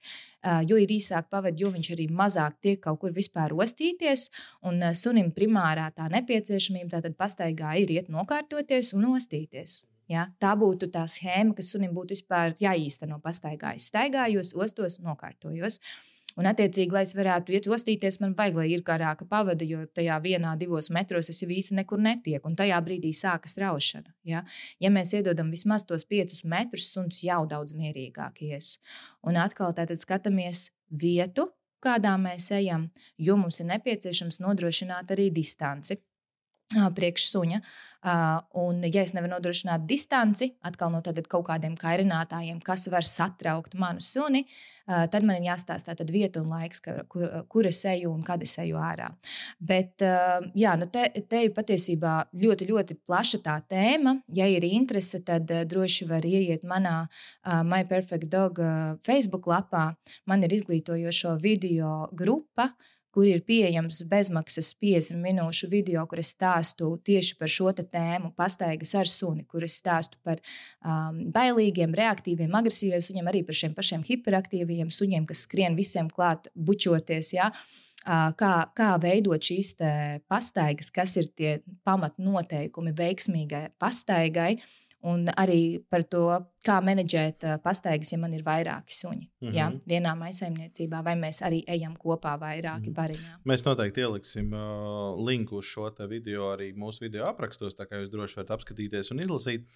jo 0.68 0.80
ir 0.80 0.96
īsāk 0.96 1.28
pavadīt, 1.32 1.60
jo 1.64 1.72
viņš 1.74 1.92
arī 1.96 2.08
mazāk 2.22 2.58
tiek 2.64 2.82
kaut 2.84 3.02
kur 3.04 3.14
vispār 3.16 3.54
ostīties. 3.56 4.30
Un 4.66 4.82
sunim 4.96 5.30
primārā 5.36 5.90
tā 5.96 6.08
nepieciešamība 6.12 6.96
tātad 6.96 7.16
pastaigā 7.20 7.76
ir 7.82 7.92
iet 7.98 8.12
nokārtoties 8.12 8.94
un 8.96 9.12
ostīties. 9.14 9.80
Ja? 10.10 10.26
Tā 10.42 10.56
būtu 10.58 10.88
tā 10.90 11.04
schēma, 11.06 11.54
kas 11.54 11.70
sunim 11.70 11.92
būtu 11.94 12.16
vispār 12.16 12.56
jāīsteno 12.58 13.20
pastaigā. 13.22 13.76
Es 13.78 13.86
staigājos, 13.92 14.56
ostos, 14.58 14.98
nokārtojos. 15.04 15.78
Uh, 15.78 16.09
Un, 16.38 16.46
attiecīgi, 16.50 16.92
lai 16.94 17.02
es 17.06 17.14
varētu 17.16 17.54
iet 17.56 17.68
ostīties, 17.70 18.20
man 18.22 18.34
vajag, 18.38 18.58
lai 18.60 18.66
ir 18.74 18.84
garāka 18.86 19.26
pavada, 19.28 19.66
jo 19.66 19.82
tajā 19.96 20.18
vienā, 20.22 20.54
divos 20.60 20.90
metros 20.94 21.30
es 21.32 21.42
jau 21.42 21.48
īsti 21.50 21.78
nekur 21.80 22.02
netieku. 22.02 22.50
Un 22.50 22.58
tajā 22.58 22.78
brīdī 22.86 23.12
sākas 23.16 23.58
raušana. 23.60 24.14
Ja, 24.28 24.44
ja 24.82 24.92
mēs 24.94 25.14
iedodam 25.16 25.50
vismaz 25.54 25.86
tos 25.88 26.06
piecus 26.08 26.44
metrus, 26.44 26.90
suns 26.94 27.22
jau 27.26 27.42
daudz 27.50 27.74
mierīgāk 27.78 28.44
ies. 28.46 28.76
Un 29.26 29.40
atkal 29.40 29.74
tātad 29.76 30.00
skatāmies 30.00 30.68
vietu, 30.90 31.48
kādā 31.82 32.14
mēs 32.20 32.50
ejam, 32.54 32.90
jo 33.18 33.36
mums 33.40 33.60
ir 33.62 33.70
nepieciešams 33.72 34.40
nodrošināt 34.44 35.12
arī 35.14 35.30
distanci. 35.34 35.98
Priekš 36.70 37.30
suņa. 37.34 37.62
Un, 38.56 38.78
ja 38.88 39.02
es 39.02 39.10
nevaru 39.12 39.34
nodrošināt 39.34 39.82
distanci 39.84 40.54
atkal 40.64 40.88
no 40.88 41.02
kaut 41.04 41.42
kādiem 41.50 41.74
kairinātājiem, 41.76 42.62
kas 42.64 42.86
var 42.88 43.04
satraukt 43.04 43.74
manu 43.76 44.00
suni, 44.00 44.46
tad 44.86 45.26
man 45.28 45.36
ir 45.36 45.50
jāstāsta 45.50 45.92
vieta 46.08 46.40
un 46.40 46.48
laiks, 46.48 46.80
kur, 46.80 47.02
kur 47.52 47.66
es 47.68 47.82
eju 47.84 48.08
un 48.08 48.22
kad 48.24 48.40
es 48.40 48.56
eju 48.56 48.78
ārā. 48.80 49.10
Bet 49.60 50.00
jā, 50.56 50.72
nu 50.80 50.88
te, 50.88 51.10
te 51.28 51.42
ir 51.44 51.52
patiesībā 51.52 52.14
ļoti, 52.32 52.70
ļoti 52.70 52.96
plaša 53.04 53.42
tā 53.44 53.58
tēma. 53.68 54.16
Ja 54.32 54.46
ir 54.48 54.64
interese, 54.64 55.20
tad 55.20 55.52
droši 55.68 56.08
var 56.08 56.24
ieiet 56.24 56.64
manā 56.64 57.02
My 57.44 57.84
Perfect 57.84 58.30
Dog 58.32 58.62
Facebook 59.04 59.44
lapā. 59.50 59.90
Man 60.24 60.48
ir 60.48 60.56
izglītojošo 60.56 61.36
video 61.44 62.08
grupa 62.16 62.70
kur 63.14 63.26
ir 63.26 63.42
pieejams 63.46 64.02
bezmaksas 64.10 64.72
50 64.82 65.18
minūšu 65.22 65.70
video, 65.72 66.04
kur 66.10 66.22
es 66.22 66.32
stāstu 66.34 66.92
tieši 67.06 67.36
par 67.40 67.50
šo 67.50 67.72
tēmu, 67.80 68.32
pastaigas 68.38 68.94
ar 68.98 69.10
suni, 69.10 69.44
kur 69.50 69.66
es 69.66 69.78
stāstu 69.80 70.20
par 70.26 70.40
um, 70.40 71.26
bailīgiem, 71.34 71.94
reaktīviem, 71.96 72.54
agresīviem 72.60 73.04
suņiem, 73.04 73.30
arī 73.30 73.44
par 73.46 73.60
šiem 73.62 73.76
pašiem 73.76 74.06
hiperaktīviem 74.06 74.90
suņiem, 74.94 75.28
kas 75.28 75.44
skrien 75.48 75.78
visiem 75.78 76.10
klāt, 76.10 76.50
bučoties. 76.54 77.34
Ja? 77.36 77.50
Kā, 78.00 78.52
kā 78.72 78.94
veidot 78.96 79.44
šīs 79.44 79.74
pastaigas, 80.24 80.88
kas 80.88 81.18
ir 81.20 81.26
tie 81.36 81.50
pamatnoteikumi 81.84 82.94
veiksmīgai 82.96 83.66
pastaigai, 83.76 84.54
uh, 84.56 84.79
Un 85.08 85.22
arī 85.32 85.80
par 85.88 86.02
to, 86.12 86.26
kā 86.60 86.74
menedžēt 86.84 87.46
pastaigas, 87.64 88.10
ja 88.12 88.18
man 88.20 88.34
ir 88.36 88.42
vairāki 88.44 88.92
suņi. 88.92 89.30
Mm 89.40 89.48
-hmm. 89.48 89.54
ja, 89.56 89.70
vienā 89.88 90.12
maisaimniecībā, 90.18 91.00
vai 91.04 91.14
mēs 91.16 91.40
arī 91.40 91.62
ejam 91.66 91.96
kopā 91.96 92.36
vairāki 92.40 92.90
mm 92.90 92.92
-hmm. 92.92 92.98
bariņā. 92.98 93.38
Mēs 93.46 93.64
noteikti 93.64 94.00
ieliksim 94.00 94.52
uh, 94.52 95.26
linku 95.26 95.56
uz 95.56 95.64
šo 95.64 95.90
video 96.08 96.52
arī 96.52 96.74
mūsu 96.76 97.00
video 97.00 97.24
aprakstos, 97.24 97.74
tā 97.74 97.86
kā 97.86 98.00
jūs 98.00 98.10
droši 98.10 98.36
varat 98.36 98.50
apskatīties 98.50 99.10
un 99.10 99.20
izlasīt. 99.20 99.66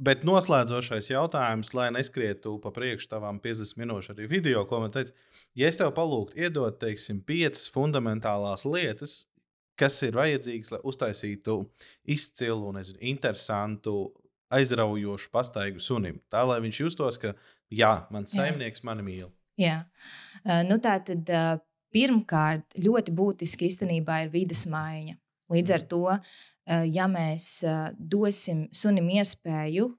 Bet 0.00 0.22
noslēdzošais 0.24 1.10
jautājums, 1.10 1.74
lai 1.74 1.90
neskrietu 1.90 2.54
pa 2.58 2.70
priekšu 2.70 3.08
tavām 3.08 3.40
50 3.40 3.76
minūšu 3.76 4.14
arī 4.14 4.28
video, 4.28 4.64
ko 4.64 4.80
man 4.80 4.90
teica, 4.90 5.12
ja 5.54 5.68
es 5.68 5.76
tev 5.76 5.92
palūgtu 5.92 6.40
iedot, 6.40 6.78
teiksim, 6.80 7.20
piecas 7.20 7.70
fundamentālās 7.74 8.64
lietas, 8.64 9.26
kas 9.76 10.02
ir 10.02 10.16
vajadzīgas, 10.16 10.72
lai 10.72 10.80
uztaisītu 10.84 11.56
izcilu, 12.16 12.72
nezinu, 12.72 12.98
interesantu 13.12 14.12
aizraujošu 14.50 15.30
pastaigu 15.32 15.82
sunim. 15.82 16.18
Tā 16.32 16.42
lai 16.48 16.60
viņš 16.64 16.80
justos, 16.84 17.18
ka 17.20 17.34
jā, 17.70 17.92
mans 18.10 18.34
saimnieks 18.34 18.84
mani 18.86 19.06
mīl. 19.06 19.30
Jā, 19.60 19.82
nu, 20.66 20.78
tā 20.82 20.96
tad 21.06 21.30
pirmkārt 21.94 22.78
ļoti 22.78 23.14
būtiski 23.14 23.68
īstenībā 23.70 24.24
ir 24.24 24.32
vidas 24.34 24.64
maiņa. 24.70 25.16
Līdz 25.50 25.74
ar 25.74 25.86
to, 25.90 26.04
ja 26.94 27.06
mēs 27.10 27.48
dosim 27.98 28.68
sunim 28.76 29.08
iespēju 29.18 29.90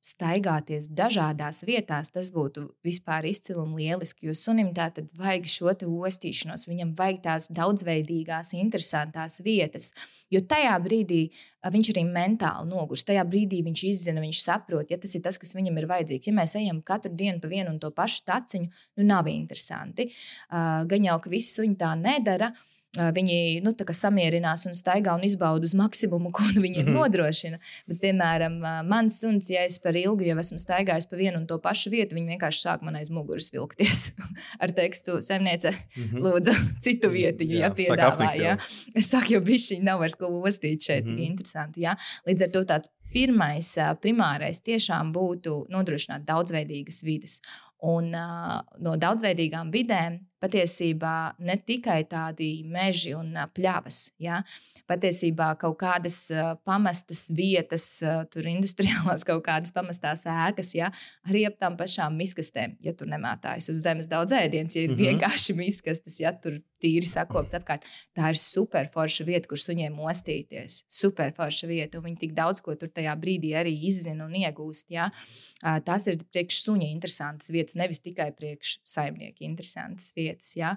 staigāties 0.00 0.86
dažādās 0.94 1.64
vietās, 1.66 2.10
tas 2.14 2.30
būtu 2.32 2.68
vispār 2.86 3.26
izcili 3.26 3.58
un 3.58 3.72
lieliski. 3.74 4.28
Jo 4.28 4.34
sunim 4.38 4.70
tā 4.76 4.88
tad 4.94 5.10
vajag 5.18 5.48
šo 5.50 5.72
ostīšanos, 5.72 6.68
viņam 6.70 6.94
vajag 6.98 7.20
tās 7.24 7.48
daudzveidīgās, 7.50 8.54
interesantās 8.54 9.40
vietas. 9.44 9.90
Jo 10.30 10.40
tajā 10.46 10.76
brīdī 10.84 11.20
viņš 11.66 11.92
arī 11.94 12.06
mentāli 12.06 12.70
nogurs. 12.70 13.04
Tajā 13.04 13.24
brīdī 13.26 13.64
viņš 13.66 13.84
izzina, 13.90 14.22
viņš 14.22 14.42
saprot, 14.44 14.90
ja 14.90 14.98
tas 15.02 15.14
ir 15.18 15.24
tas, 15.24 15.38
kas 15.38 15.56
viņam 15.58 15.82
ir 15.82 15.90
vajadzīgs. 15.90 16.30
Ja 16.30 16.36
mēs 16.36 16.56
ejam 16.60 16.82
katru 16.86 17.12
dienu 17.14 17.42
pa 17.42 17.50
vienu 17.50 17.74
un 17.74 17.80
to 17.82 17.90
pašu 17.90 18.22
taciņu, 18.30 18.70
nu 19.00 19.08
nav 19.10 19.28
interesanti. 19.28 20.12
Gan 20.50 21.10
jau, 21.10 21.18
ka 21.20 21.32
visi 21.32 21.56
suņi 21.58 21.80
tā 21.80 21.96
nedara. 21.98 22.54
Uh, 22.54 22.66
Viņi 22.90 23.60
nu, 23.62 23.70
samierinās 23.94 24.64
un 24.66 24.74
staigā 24.74 25.12
un 25.14 25.22
izbauda 25.22 25.68
uz 25.68 25.76
maksimumu, 25.78 26.32
ko 26.34 26.42
nu 26.50 26.60
viņi 26.64 26.80
mm 26.82 26.88
-hmm. 26.88 26.96
nodrošina. 26.98 27.58
Bet, 27.86 28.00
piemēram, 28.02 28.58
mans 28.88 29.20
suns, 29.20 29.50
ja 29.50 29.62
es 29.62 29.78
par 29.78 29.94
ilgu 29.94 30.26
jau 30.26 30.38
esmu 30.38 30.58
staigājis 30.58 31.06
pa 31.06 31.16
vienu 31.16 31.38
un 31.38 31.46
to 31.46 31.58
pašu 31.58 31.90
vietu, 31.90 32.16
viņi 32.16 32.34
vienkārši 32.34 32.66
sāk 32.66 32.82
man 32.82 32.96
aiz 32.96 33.10
muguras 33.10 33.52
vilkties 33.52 34.10
ar 34.62 34.72
tekstu, 34.72 35.20
zemniece, 35.20 35.70
mm 35.70 36.02
-hmm. 36.02 36.18
lūdzu, 36.18 36.54
citu 36.80 37.10
vietu, 37.10 37.44
ja, 37.44 37.70
piedāvā. 37.70 38.34
Ja. 38.36 38.58
Es 38.94 39.06
saku, 39.10 39.34
jo 39.34 39.40
bišķiņi 39.40 39.82
nav 39.82 39.98
vairs 40.00 40.14
ko 40.14 40.26
ostīt 40.26 40.82
šeit, 40.82 41.04
mm 41.04 41.10
-hmm. 41.10 41.16
tik 41.16 41.28
interesanti. 41.28 41.80
Ja. 41.80 41.96
Līdz 42.26 42.42
ar 42.42 42.50
to 42.50 42.60
tāds 42.60 42.90
pirmais, 43.12 43.74
primārais 44.02 44.60
tiešām 44.60 45.12
būtu 45.12 45.66
nodrošināt 45.70 46.24
daudzveidīgas 46.24 47.02
vidas. 47.04 47.40
Un 47.88 48.10
uh, 48.12 48.58
no 48.84 48.96
daudzveidīgām 49.00 49.70
vidēm 49.72 50.18
patiesībā 50.40 51.14
ne 51.44 51.56
tikai 51.56 52.02
tādi 52.08 52.50
meži 52.68 53.14
un 53.16 53.32
uh, 53.36 53.48
pļavas. 53.56 54.10
Ja? 54.20 54.42
patiesībā 54.90 55.52
kaut 55.60 55.76
kādas 55.78 56.16
uh, 56.34 56.54
pamestas 56.66 57.28
vietas, 57.36 57.84
tur 58.32 58.48
industriālās 58.50 59.22
kaut 59.28 59.44
kādas 59.46 59.74
pamestās 59.76 60.24
ēkas, 60.26 60.74
ja, 60.74 60.90
arī 61.28 61.44
ap 61.46 61.60
tām 61.62 61.76
pašām 61.78 62.16
miskastēm, 62.18 62.74
ja 62.82 62.94
tur 62.96 63.10
nemātājas 63.12 63.70
uz 63.70 63.84
zemes 63.84 64.10
daudz 64.10 64.34
ēdienas, 64.34 64.74
ja 64.74 64.82
ir 64.82 64.90
mm 64.90 64.96
-hmm. 64.96 65.06
vienkārši 65.06 65.56
miskastes, 65.60 66.18
ja 66.20 66.34
tur 66.34 66.58
tīri 66.80 67.06
sakopt 67.06 67.54
apkārt. 67.58 67.86
Tā 68.16 68.32
ir 68.32 68.40
superforša 68.40 69.26
vieta, 69.28 69.48
kur 69.50 69.60
suņiem 69.60 69.94
mostīties. 69.96 70.80
Superforša 70.90 71.70
vieta, 71.70 72.00
un 72.00 72.08
viņi 72.08 72.20
tik 72.24 72.34
daudz 72.36 72.64
ko 72.64 72.74
tur 72.80 72.90
tajā 72.92 73.14
brīdī 73.20 73.54
arī 73.60 73.76
izzina 73.90 74.26
un 74.26 74.34
iegūst. 74.40 74.90
Ja. 74.92 75.10
Tās 75.86 76.08
ir 76.10 76.20
priekš 76.32 76.62
suņa 76.64 76.90
interesantas 76.90 77.52
vietas, 77.52 77.78
nevis 77.78 78.02
tikai 78.02 78.30
priekš 78.36 78.78
saimnieka 78.88 79.44
interesantas 79.46 80.10
vietas. 80.16 80.56
Ja. 80.58 80.74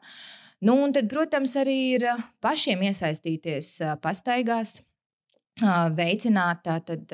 Nu, 0.63 0.77
un 0.83 0.95
tad, 0.95 1.09
protams, 1.11 1.57
arī 1.59 1.77
ir 1.97 2.07
pašiem 2.43 2.85
iesaistīties 2.91 3.75
pastaigās 4.03 4.81
veicināt 5.61 6.63
tātad, 6.65 7.11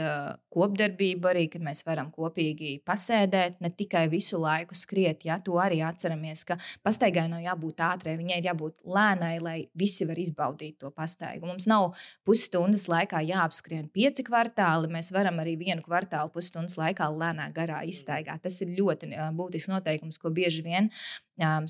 kopdarbību, 0.49 1.27
arī 1.27 1.43
kad 1.51 1.61
mēs 1.61 1.83
varam 1.85 2.07
kopīgi 2.11 2.79
pasēdēt, 2.87 3.59
ne 3.61 3.69
tikai 3.69 4.07
visu 4.09 4.39
laiku 4.39 4.73
skriet. 4.73 5.25
Ja, 5.27 5.39
to 5.43 5.59
arī 5.59 5.81
atceramies, 5.85 6.45
ka 6.47 6.57
pastaigai 6.83 7.27
nav 7.29 7.43
jābūt 7.43 7.83
ātrai, 7.83 8.15
viņai 8.17 8.39
ir 8.39 8.47
jābūt 8.47 8.81
lēnai, 8.87 9.35
lai 9.43 9.57
visi 9.77 10.07
var 10.07 10.17
izbaudīt 10.17 10.79
to 10.79 10.89
pastaigu. 10.89 11.45
Mums 11.45 11.67
nav 11.67 11.91
pusstundas 12.25 12.87
laikā 12.89 13.21
jāapskrien 13.27 13.89
pieci 13.91 14.23
kvartāli, 14.25 14.89
mēs 14.89 15.11
varam 15.13 15.43
arī 15.43 15.57
vienu 15.59 15.83
kvartālu 15.85 16.31
pusstundas 16.33 16.79
laikā 16.79 17.11
lēnā 17.11 17.51
garā 17.53 17.83
izstaigāt. 17.85 18.41
Tas 18.47 18.61
ir 18.63 18.73
ļoti 18.79 19.11
būtisks 19.35 19.69
noteikums, 19.73 20.17
ko 20.17 20.31
bieži 20.31 20.63
vien 20.65 20.89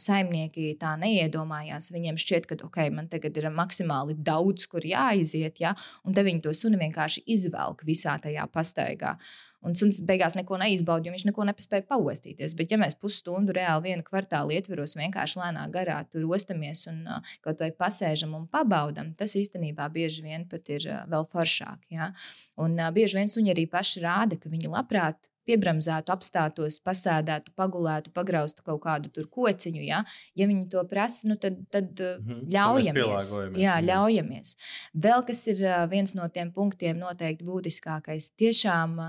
saimnieki 0.02 0.74
tā 0.80 0.96
neiedomājās. 1.00 1.92
Viņiem 1.94 2.18
šķiet, 2.20 2.48
ka 2.50 2.58
okay, 2.66 2.90
man 2.94 3.10
tagad 3.12 3.38
ir 3.38 3.50
maksimāli 3.54 4.18
daudz, 4.18 4.68
kur 4.72 4.86
jāiziet, 4.86 5.60
ja? 5.62 5.76
un 6.04 6.16
te 6.18 6.24
viņi 6.26 6.44
to 6.46 6.54
suni 6.58 6.80
vienkārši 6.82 7.26
izvelk 7.28 7.86
visā 7.88 8.18
tajā 8.22 8.48
pastaigā. 8.54 9.18
Un 9.66 9.76
suns 9.76 10.00
beigās 10.08 10.38
neko 10.40 10.56
neizbauda, 10.62 11.10
jo 11.10 11.14
viņš 11.16 11.26
neko 11.28 11.46
nespēja 11.50 11.84
paostīties. 11.90 12.56
Bet, 12.60 12.72
ja 12.72 12.80
mēs 12.80 12.96
pusstundu 13.00 13.56
reāli 13.56 13.90
vienu 13.90 14.06
kvartālu 14.08 14.56
ietveros, 14.56 14.96
vienkārši 15.00 15.42
lēnā 15.42 15.66
garā 15.74 15.98
tur 16.08 16.30
ostamies 16.32 16.86
un 16.92 17.02
uh, 17.04 17.34
kaut 17.44 17.60
vai 17.64 17.72
pasēžam 17.76 18.38
un 18.38 18.48
pabaudam, 18.52 19.12
tas 19.20 19.36
īstenībā 19.36 19.90
bieži 19.92 20.24
vien 20.24 20.48
pat 20.48 20.72
ir 20.72 20.88
uh, 20.88 21.02
vēl 21.12 21.28
foršāk. 21.34 21.84
Ja? 21.92 22.14
Un 22.60 22.80
uh, 22.80 22.88
bieži 22.96 23.20
vien 23.20 23.32
suņi 23.32 23.52
arī 23.52 23.68
paši 23.68 24.06
rāda, 24.06 24.40
ka 24.40 24.52
viņi 24.52 24.72
labprāt 24.72 25.28
piebremzētu, 25.50 26.14
apstātos, 26.14 26.80
pasēdētu, 26.86 27.54
pagulētu, 27.58 28.14
pagraustu 28.16 28.64
kaut 28.66 28.84
kādu 28.86 29.12
tur 29.14 29.28
kociņu. 29.34 29.82
Ja, 29.84 30.04
ja 30.38 30.48
viņi 30.50 30.68
to 30.72 30.84
prasa, 30.90 31.28
nu 31.28 31.40
tad, 31.42 31.58
tad 31.74 32.00
mm, 32.00 32.44
ļaujamies. 32.54 33.32
Jā, 33.60 33.80
ļaujamies. 33.84 34.54
Vēl 34.94 35.26
kas 35.28 35.48
ir 35.52 35.66
viens 35.92 36.14
no 36.16 36.30
tiem 36.34 36.54
punktiem, 36.56 37.02
noteikti 37.02 37.48
būtiskākais. 37.48 38.32
Tiešām 38.40 39.00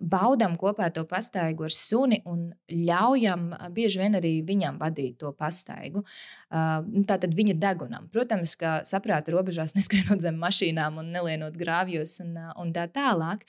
baudām 0.00 0.56
kopā 0.60 0.88
to 0.94 1.04
pastaigu 1.08 1.66
ar 1.66 1.74
suni 1.74 2.20
un 2.30 2.48
ļaujam 2.70 3.50
bieži 3.74 4.00
vien 4.02 4.18
arī 4.18 4.32
viņam 4.46 4.78
vadīt 4.80 5.18
to 5.22 5.32
pastaigu. 5.36 6.04
Nu, 6.50 7.04
tātad 7.08 7.34
viņa 7.36 7.56
degunam. 7.60 8.08
Protams, 8.12 8.56
ka 8.60 8.80
saprāta 8.88 9.34
robežās 9.34 9.74
neskrienot 9.78 10.24
zem 10.24 10.38
mašīnām 10.42 11.00
un 11.02 11.12
nelienot 11.14 11.58
grāvjos 11.60 12.18
un, 12.24 12.36
un 12.60 12.72
tā 12.74 12.88
tālāk. 12.92 13.46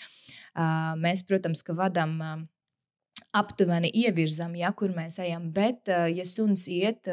Mēs, 1.01 1.25
protams, 1.27 1.65
ka 1.65 1.75
vadām 1.77 2.19
aptuveni 3.35 3.89
ievirzam, 3.91 4.53
ja 4.55 4.71
kur 4.71 4.93
mēs 4.95 5.19
ejam, 5.19 5.49
bet, 5.51 5.89
ja 5.89 6.25
suns 6.27 6.69
iet, 6.71 7.09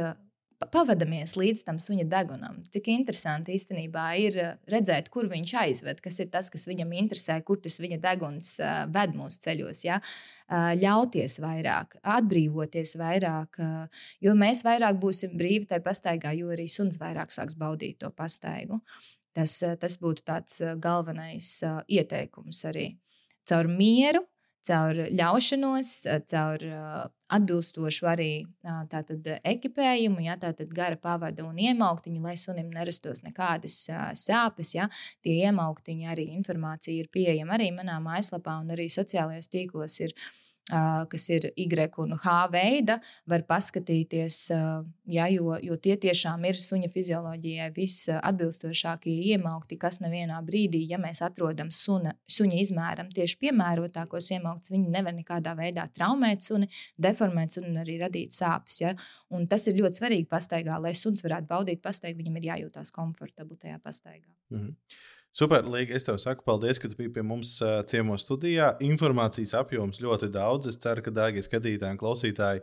pavadāmies 0.72 1.35
līdz 1.38 1.64
tam 1.66 1.79
suņa 1.83 2.05
degunam. 2.11 2.61
Cik 2.72 2.90
interesanti 2.92 3.57
īstenībā 3.57 4.05
ir 4.22 4.38
redzēt, 4.70 5.09
kur 5.12 5.29
viņš 5.31 5.55
aizved, 5.62 6.01
kas 6.05 6.20
ir 6.22 6.31
tas, 6.33 6.51
kas 6.53 6.66
viņam 6.70 6.92
interesē, 7.01 7.38
kur 7.46 7.61
tas 7.62 7.81
viņa 7.83 7.98
deguns 8.03 8.55
ved 8.94 9.16
mūsu 9.18 9.42
ceļos. 9.46 9.85
Ja? 9.87 10.01
Ļauties 10.79 11.38
vairāk, 11.42 11.96
atbrīvoties 12.16 12.96
vairāk, 13.01 13.61
jo 14.22 14.37
mēs 14.38 14.64
vairāk 14.66 14.98
būsim 15.03 15.37
brīvi 15.38 15.70
tajā 15.70 15.85
pastaigā, 15.85 16.35
jo 16.38 16.53
arī 16.55 16.68
suns 16.70 17.01
vairāk 17.01 17.35
sāks 17.35 17.59
baudīt 17.59 18.03
to 18.05 18.12
pastaigu. 18.14 18.83
Tas, 19.33 19.59
tas 19.81 19.96
būtu 19.96 20.27
tāds 20.29 20.61
galvenais 20.83 21.55
ieteikums 21.88 22.64
arī 22.68 22.90
caur 23.48 23.70
mieru, 23.70 24.27
caur 24.66 24.98
ļaušanos, 25.11 25.92
caur 26.31 26.64
atbilstošu 27.33 28.09
arī 28.11 28.31
tātad, 28.92 29.27
ekipējumu, 29.55 30.22
ja, 30.27 30.37
tātad 30.40 30.70
gara 30.75 30.98
pavada 31.01 31.46
un 31.46 31.59
iemauktiņu, 31.59 32.20
lai 32.25 32.37
sunim 32.40 32.70
nerastos 32.75 33.25
nekādas 33.27 33.79
sāpes. 34.20 34.75
Ja. 34.77 34.88
Tie 35.25 35.38
iemauktiņi 35.48 36.12
arī 36.12 36.29
informācija 36.37 36.94
ir 37.03 37.11
pieejama 37.12 37.57
arī 37.59 37.72
manā 37.75 37.98
mājaslapā 38.05 38.61
un 38.62 38.72
arī 38.77 38.90
sociālajos 38.92 39.51
tīklos. 39.53 39.98
Ir, 40.05 40.14
uh, 40.16 40.42
kas 40.70 41.29
ir 41.29 41.51
Y 41.57 41.66
un 41.98 42.12
H 42.22 42.48
veida, 42.53 42.98
var 43.27 43.42
paskatīties, 43.48 44.37
ja, 45.11 45.27
jo, 45.29 45.57
jo 45.61 45.77
tie 45.77 45.96
tiešām 45.96 46.44
ir 46.46 46.59
suņa 46.61 46.90
fizioloģijai 46.92 47.70
visatbilstošākie 47.75 49.14
iemaukti, 49.33 49.79
kas 49.79 50.01
nevienā 50.01 50.38
brīdī, 50.46 50.85
ja 50.88 50.98
mēs 51.03 51.22
atrodam 51.22 51.70
suna, 51.70 52.14
suņa 52.31 52.61
izmēram 52.62 53.11
tieši 53.11 53.38
piemērotākos 53.42 54.31
iemauktus, 54.37 54.72
viņi 54.72 54.88
nevar 54.94 55.16
nekādā 55.16 55.57
veidā 55.59 55.88
traumēt 55.94 56.46
suni, 56.46 56.70
deformēt 56.96 57.53
suni 57.53 57.72
un 57.72 57.83
arī 57.83 57.98
radīt 58.05 58.33
sāpes. 58.37 58.81
Ja? 58.85 58.94
Un 59.35 59.48
tas 59.51 59.66
ir 59.66 59.79
ļoti 59.81 60.03
svarīgi 60.03 60.29
pastaigā, 60.31 60.79
lai 60.81 60.94
suns 60.94 61.25
varētu 61.27 61.51
baudīt 61.51 61.83
pastaigu, 61.83 62.22
viņam 62.22 62.38
ir 62.38 62.53
jājūtās 62.53 62.94
komfortabli 62.94 63.59
tajā 63.59 63.83
pastaigā. 63.83 64.31
Mm 64.55 64.68
-hmm. 65.33 65.38
Super, 65.38 65.64
Līga. 65.64 65.95
Es 65.97 66.05
tev 66.05 66.18
saku 66.21 66.45
paldies, 66.45 66.79
ka 66.79 66.88
tu 66.88 66.97
biji 66.97 67.12
pie 67.14 67.23
mums 67.23 67.61
uh, 67.62 67.81
ciemos 67.88 68.27
studijā. 68.27 68.77
Informācijas 68.81 69.55
apjoms 69.55 70.01
ļoti 70.01 70.29
daudz. 70.29 70.68
Es 70.68 70.77
ceru, 70.77 71.03
ka, 71.03 71.11
dārgie 71.11 71.40
skatītāji 71.40 71.97
un 71.97 71.99
klausītāji, 71.99 72.61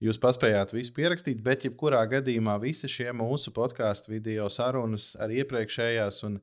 jūs 0.00 0.18
paspējāt 0.20 0.74
visu 0.76 0.92
pierakstīt. 0.92 1.40
Bet, 1.42 1.64
jebkurā 1.64 2.04
gadījumā, 2.10 2.58
visi 2.60 2.88
šie 2.88 3.12
mūsu 3.16 3.52
podkāstu 3.56 4.12
video 4.12 4.48
sarunas, 4.48 5.16
arī 5.16 5.40
iepriekšējās, 5.40 6.22
un 6.28 6.40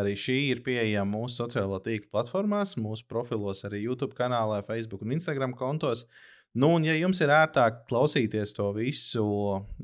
arī 0.00 0.16
šī 0.16 0.38
ir 0.54 0.62
pieejama 0.64 1.18
mūsu 1.18 1.42
sociālo 1.42 1.82
tīklu 1.84 2.08
platformās, 2.10 2.78
mūsu 2.80 3.04
profilos, 3.10 3.64
arī 3.68 3.84
YouTube 3.84 4.16
kanālā, 4.16 4.62
Facebook 4.64 5.02
un 5.02 5.12
Instagram 5.18 5.52
kontos. 5.52 6.06
Nu, 6.52 6.72
un, 6.74 6.82
ja 6.82 6.96
jums 6.98 7.20
ir 7.22 7.30
ērtāk 7.30 7.84
klausīties 7.86 8.50
to 8.56 8.72
visu, 8.74 9.22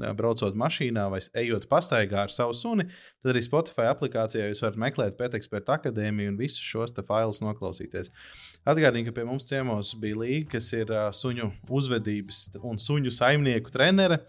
eh, 0.02 0.10
braucot 0.18 0.56
mašīnā 0.58 1.04
vai 1.12 1.20
ejot 1.38 1.68
pastaigā 1.70 2.24
ar 2.24 2.32
savu 2.34 2.56
suni, 2.58 2.88
tad 3.22 3.30
arī 3.30 3.42
Spotify 3.46 3.86
aplikācijā 3.86 4.48
jūs 4.48 4.64
varat 4.64 4.80
meklēt 4.82 5.14
pēteksperta 5.20 5.76
akadēmiju 5.78 6.32
un 6.32 6.40
visus 6.40 6.64
šos 6.66 6.90
failus 7.06 7.38
noklausīties. 7.44 8.10
Atgādīju, 8.66 9.06
ka 9.06 9.14
pie 9.14 9.26
mums 9.28 9.46
ciemos 9.46 9.92
bija 10.02 10.18
Līga, 10.18 10.56
kas 10.56 10.72
ir 10.74 10.90
uh, 10.90 11.12
suņu 11.14 11.52
uzvedības 11.70 12.40
un 12.66 12.82
suņu 12.82 13.12
saimnieku 13.14 13.70
trenere. 13.70 14.24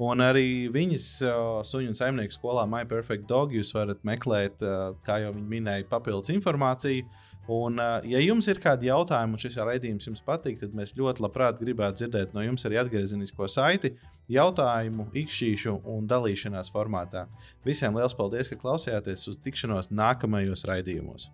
Un 0.00 0.24
arī 0.24 0.70
viņas 0.72 1.08
uh, 1.26 1.60
suņu 1.60 1.92
un 1.92 1.98
saimnieku 1.98 2.38
skolā 2.38 2.64
My 2.64 2.86
Perfect 2.88 3.28
Dog 3.28 3.52
jūs 3.52 3.74
varat 3.76 4.00
meklēt, 4.00 4.64
uh, 4.64 4.96
kā 5.04 5.20
jau 5.26 5.34
viņi 5.36 5.44
minēja, 5.58 5.90
papildus 5.92 6.32
informāciju. 6.32 7.04
Un, 7.50 7.80
ja 8.06 8.20
jums 8.22 8.46
ir 8.46 8.60
kādi 8.62 8.86
jautājumi, 8.86 9.34
un 9.34 9.42
šis 9.42 9.58
raidījums 9.58 10.06
jums 10.06 10.22
patīk, 10.22 10.60
tad 10.60 10.76
mēs 10.78 10.94
ļoti 10.98 11.24
labprāt 11.24 11.58
gribētu 11.58 11.98
dzirdēt 11.98 12.36
no 12.36 12.44
jums 12.44 12.62
arī 12.68 12.78
atgriezenisko 12.78 13.48
saiti, 13.50 13.96
jautājumu, 14.30 15.08
ikšķīšu 15.24 15.80
un 15.90 16.06
dalīšanās 16.10 16.70
formātā. 16.70 17.26
Visiem 17.66 17.98
liels 17.98 18.14
paldies, 18.14 18.52
ka 18.52 18.60
klausījāties 18.62 19.26
uz 19.32 19.42
tikšanos 19.42 19.90
nākamajos 19.90 20.68
raidījumos! 20.70 21.32